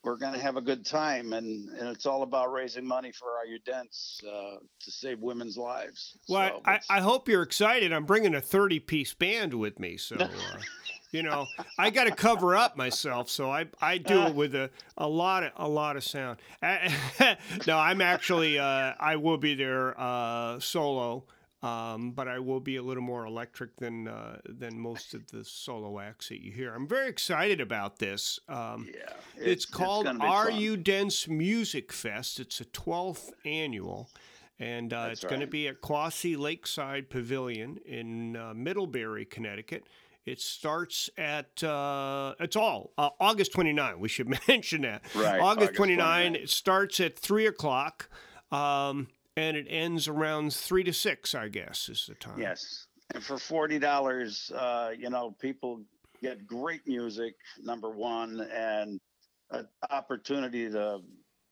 we're 0.02 0.16
going 0.16 0.32
to 0.32 0.40
have 0.40 0.56
a 0.56 0.60
good 0.60 0.84
time, 0.84 1.34
and, 1.34 1.68
and 1.68 1.88
it's 1.88 2.04
all 2.04 2.24
about 2.24 2.50
raising 2.50 2.84
money 2.84 3.12
for 3.12 3.28
Are 3.36 3.46
You 3.46 3.60
Dense 3.64 4.20
uh, 4.26 4.56
to 4.80 4.90
save 4.90 5.20
women's 5.20 5.56
lives. 5.56 6.18
Well, 6.28 6.62
so 6.64 6.70
I, 6.70 6.80
I, 6.90 7.00
hope 7.00 7.28
you're 7.28 7.42
excited. 7.42 7.92
I'm 7.92 8.06
bringing 8.06 8.34
a 8.34 8.40
30 8.40 8.80
piece 8.80 9.14
band 9.14 9.54
with 9.54 9.78
me, 9.78 9.96
so 9.96 10.16
uh, 10.16 10.28
you 11.12 11.22
know 11.22 11.46
I 11.78 11.90
got 11.90 12.04
to 12.04 12.10
cover 12.10 12.56
up 12.56 12.76
myself, 12.76 13.30
so 13.30 13.50
I 13.50 13.66
I 13.80 13.98
do 13.98 14.22
it 14.22 14.34
with 14.34 14.54
a, 14.54 14.70
a 14.96 15.06
lot 15.06 15.44
of 15.44 15.52
a 15.56 15.68
lot 15.68 15.96
of 15.96 16.02
sound. 16.02 16.38
no, 17.66 17.78
I'm 17.78 18.00
actually 18.00 18.58
uh, 18.58 18.94
I 18.98 19.16
will 19.16 19.38
be 19.38 19.54
there 19.54 19.98
uh, 20.00 20.58
solo. 20.58 21.24
Um, 21.62 22.10
but 22.10 22.26
I 22.26 22.40
will 22.40 22.58
be 22.58 22.74
a 22.74 22.82
little 22.82 23.04
more 23.04 23.24
electric 23.24 23.76
than 23.76 24.08
uh, 24.08 24.38
than 24.44 24.76
most 24.76 25.14
of 25.14 25.28
the 25.28 25.44
solo 25.44 26.00
acts 26.00 26.28
that 26.30 26.42
you 26.42 26.50
hear. 26.50 26.74
I'm 26.74 26.88
very 26.88 27.08
excited 27.08 27.60
about 27.60 28.00
this. 28.00 28.40
Um, 28.48 28.88
yeah, 28.92 29.12
it's, 29.36 29.46
it's 29.46 29.66
called 29.66 30.08
it's 30.08 30.18
Are 30.18 30.50
fun. 30.50 30.60
You 30.60 30.76
Dense 30.76 31.28
Music 31.28 31.92
Fest. 31.92 32.40
It's 32.40 32.60
a 32.60 32.64
12th 32.64 33.30
annual, 33.44 34.10
and 34.58 34.92
uh, 34.92 35.10
it's 35.12 35.22
right. 35.22 35.30
going 35.30 35.40
to 35.40 35.46
be 35.46 35.68
at 35.68 35.80
Quassy 35.80 36.36
Lakeside 36.36 37.08
Pavilion 37.08 37.78
in 37.86 38.34
uh, 38.34 38.54
Middlebury, 38.54 39.24
Connecticut. 39.24 39.86
It 40.24 40.40
starts 40.40 41.10
at 41.18 41.62
uh, 41.64 42.34
it's 42.38 42.56
all 42.56 42.92
uh, 42.96 43.10
August 43.20 43.52
29. 43.52 43.98
We 43.98 44.08
should 44.08 44.28
mention 44.48 44.82
that. 44.82 45.02
Right, 45.14 45.40
August, 45.40 45.70
August 45.70 45.74
29, 45.74 45.96
29. 45.98 46.34
It 46.42 46.50
starts 46.50 47.00
at 47.00 47.18
three 47.18 47.46
o'clock. 47.46 48.08
Um, 48.50 49.08
and 49.36 49.56
it 49.56 49.66
ends 49.68 50.08
around 50.08 50.52
three 50.52 50.84
to 50.84 50.92
six, 50.92 51.34
I 51.34 51.48
guess, 51.48 51.88
is 51.88 52.06
the 52.06 52.14
time. 52.14 52.38
Yes, 52.38 52.86
and 53.14 53.22
for 53.22 53.38
forty 53.38 53.78
dollars, 53.78 54.52
uh, 54.54 54.90
you 54.96 55.10
know, 55.10 55.34
people 55.40 55.80
get 56.20 56.46
great 56.46 56.86
music. 56.86 57.34
Number 57.62 57.90
one, 57.90 58.46
and 58.52 59.00
an 59.50 59.68
opportunity 59.90 60.70
to 60.70 61.00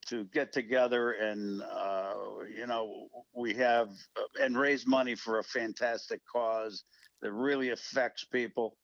to 0.09 0.25
get 0.25 0.53
together 0.53 1.13
and 1.13 1.63
uh, 1.63 2.15
you 2.57 2.67
know 2.67 3.09
we 3.35 3.55
have 3.55 3.91
uh, 4.17 4.45
and 4.45 4.59
raise 4.59 4.87
money 4.87 5.15
for 5.15 5.39
a 5.39 5.45
fantastic 5.45 6.21
cause 6.31 6.85
that 7.23 7.33
really 7.33 7.71
affects 7.71 8.25
people. 8.25 8.77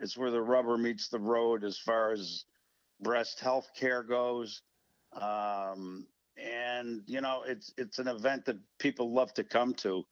It's 0.00 0.16
where 0.16 0.30
the 0.30 0.42
rubber 0.42 0.76
meets 0.76 1.08
the 1.08 1.20
road 1.20 1.64
as 1.64 1.78
far 1.78 2.12
as 2.12 2.44
breast 3.00 3.40
health 3.40 3.70
care 3.76 4.02
goes. 4.02 4.62
Um, 5.12 6.06
and 6.36 7.02
you 7.06 7.20
know 7.20 7.42
it's 7.46 7.72
it's 7.76 7.98
an 7.98 8.08
event 8.08 8.44
that 8.44 8.58
people 8.78 9.12
love 9.12 9.32
to 9.34 9.44
come 9.44 9.72
to 9.74 10.04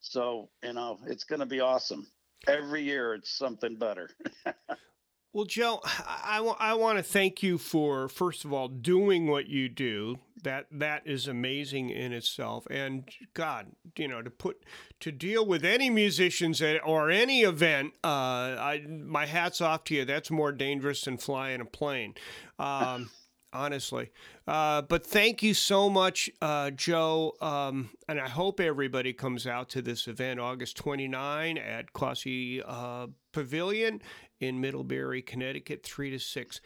so 0.00 0.48
you 0.62 0.72
know 0.72 0.98
it's 1.06 1.24
going 1.24 1.40
to 1.40 1.46
be 1.46 1.60
awesome 1.60 2.06
every 2.48 2.82
year 2.82 3.14
it's 3.14 3.36
something 3.36 3.76
better 3.76 4.08
well 5.36 5.44
joe 5.44 5.80
I, 5.84 6.38
I, 6.58 6.74
want 6.74 6.96
to 6.98 7.02
thank 7.04 7.42
you 7.42 7.58
for 7.58 8.08
first 8.08 8.44
of 8.44 8.52
all 8.52 8.68
doing 8.68 9.26
what 9.26 9.48
you 9.48 9.68
do. 9.68 10.18
That 10.42 10.66
that 10.72 11.02
is 11.06 11.28
amazing 11.28 11.90
in 11.90 12.12
itself. 12.12 12.66
And 12.70 13.08
god 13.34 13.66
you 13.96 14.08
know 14.08 14.22
to 14.22 14.30
put 14.30 14.62
to 15.00 15.12
deal 15.12 15.44
with 15.44 15.64
any 15.64 15.90
musicians 15.90 16.62
or 16.62 17.10
any 17.10 17.42
event 17.42 17.92
uh, 18.02 18.08
I, 18.08 18.84
my 18.88 19.26
hat's 19.26 19.60
off 19.60 19.84
to 19.84 19.94
you. 19.94 20.04
That's 20.04 20.30
more 20.30 20.52
dangerous 20.52 21.02
than 21.02 21.18
flying 21.18 21.60
a 21.60 21.66
plane. 21.66 22.14
Um, 22.58 23.10
honestly. 23.52 24.10
Uh, 24.46 24.82
but 24.82 25.06
thank 25.06 25.42
you 25.42 25.54
so 25.54 25.88
much, 25.88 26.30
uh, 26.40 26.70
Joe. 26.70 27.34
Um, 27.40 27.90
and 28.08 28.20
I 28.20 28.28
hope 28.28 28.60
everybody 28.60 29.12
comes 29.12 29.46
out 29.46 29.68
to 29.70 29.82
this 29.82 30.06
event 30.06 30.40
August 30.40 30.76
29 30.76 31.58
at 31.58 31.92
Quassy 31.92 32.62
uh, 32.66 33.08
Pavilion 33.32 34.02
in 34.40 34.60
Middlebury, 34.60 35.22
Connecticut, 35.22 35.82
3 35.82 36.10
to 36.10 36.18
6. 36.18 36.60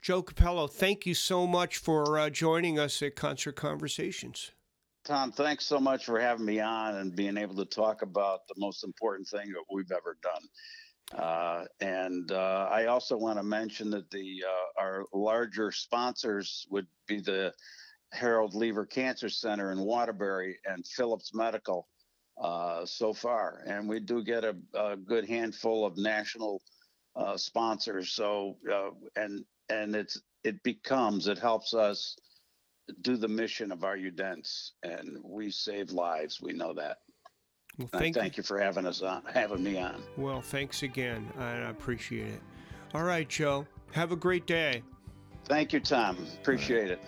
Joe 0.00 0.22
Cappello, 0.22 0.68
thank 0.68 1.06
you 1.06 1.14
so 1.14 1.46
much 1.46 1.76
for 1.76 2.18
uh, 2.18 2.28
joining 2.28 2.78
us 2.78 3.00
at 3.02 3.14
Concert 3.14 3.54
Conversations. 3.54 4.50
Tom, 5.04 5.32
thanks 5.32 5.66
so 5.66 5.80
much 5.80 6.04
for 6.04 6.20
having 6.20 6.44
me 6.44 6.60
on 6.60 6.96
and 6.96 7.14
being 7.14 7.36
able 7.36 7.56
to 7.56 7.64
talk 7.64 8.02
about 8.02 8.46
the 8.48 8.54
most 8.56 8.84
important 8.84 9.28
thing 9.28 9.48
that 9.48 9.64
we've 9.72 9.90
ever 9.90 10.16
done. 10.22 10.42
Uh, 11.16 11.64
and 11.80 12.32
uh, 12.32 12.68
I 12.70 12.86
also 12.86 13.16
want 13.16 13.38
to 13.38 13.42
mention 13.42 13.90
that 13.90 14.10
the 14.10 14.44
uh, 14.46 14.80
our 14.80 15.04
larger 15.12 15.70
sponsors 15.70 16.66
would 16.70 16.86
be 17.06 17.20
the 17.20 17.52
Harold 18.12 18.54
Leever 18.54 18.88
Cancer 18.88 19.28
Center 19.28 19.72
in 19.72 19.80
Waterbury 19.80 20.58
and 20.64 20.86
Philips 20.86 21.34
Medical 21.34 21.88
uh, 22.40 22.84
so 22.86 23.12
far, 23.12 23.62
and 23.66 23.88
we 23.88 24.00
do 24.00 24.22
get 24.22 24.44
a, 24.44 24.56
a 24.74 24.96
good 24.96 25.28
handful 25.28 25.84
of 25.84 25.96
national 25.96 26.62
uh, 27.16 27.36
sponsors. 27.36 28.12
So 28.12 28.56
uh, 28.72 28.90
and 29.16 29.44
and 29.68 29.94
it's 29.94 30.20
it 30.44 30.62
becomes 30.62 31.28
it 31.28 31.38
helps 31.38 31.74
us 31.74 32.16
do 33.02 33.16
the 33.16 33.28
mission 33.28 33.70
of 33.70 33.84
Are 33.84 33.96
You 33.96 34.10
Dense, 34.10 34.72
and 34.82 35.18
we 35.22 35.50
save 35.50 35.90
lives. 35.90 36.40
We 36.40 36.52
know 36.52 36.74
that. 36.74 36.98
Well, 37.78 37.88
thank, 37.88 38.14
thank 38.14 38.36
you. 38.36 38.42
you 38.42 38.46
for 38.46 38.60
having 38.60 38.86
us 38.86 39.02
on, 39.02 39.22
having 39.32 39.62
me 39.62 39.78
on. 39.78 40.02
Well, 40.16 40.40
thanks 40.40 40.82
again. 40.82 41.30
I 41.38 41.52
appreciate 41.70 42.28
it. 42.28 42.42
All 42.94 43.04
right, 43.04 43.28
Joe. 43.28 43.66
Have 43.92 44.12
a 44.12 44.16
great 44.16 44.46
day. 44.46 44.82
Thank 45.46 45.72
you, 45.72 45.80
Tom. 45.80 46.18
Appreciate 46.40 46.82
right. 46.82 46.90
it. 46.92 47.00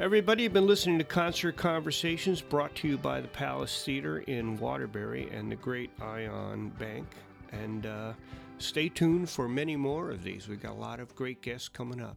Everybody, 0.00 0.42
you've 0.42 0.52
been 0.52 0.66
listening 0.66 0.98
to 0.98 1.04
Concert 1.04 1.56
Conversations 1.56 2.40
brought 2.40 2.74
to 2.76 2.88
you 2.88 2.98
by 2.98 3.20
the 3.20 3.28
Palace 3.28 3.84
Theater 3.84 4.18
in 4.20 4.58
Waterbury 4.58 5.28
and 5.32 5.50
the 5.50 5.56
Great 5.56 5.90
Ion 6.00 6.70
Bank. 6.78 7.06
And 7.52 7.86
uh, 7.86 8.12
stay 8.58 8.88
tuned 8.88 9.30
for 9.30 9.48
many 9.48 9.76
more 9.76 10.10
of 10.10 10.24
these. 10.24 10.48
We've 10.48 10.60
got 10.60 10.72
a 10.72 10.80
lot 10.80 10.98
of 10.98 11.14
great 11.14 11.40
guests 11.42 11.68
coming 11.68 12.00
up. 12.00 12.16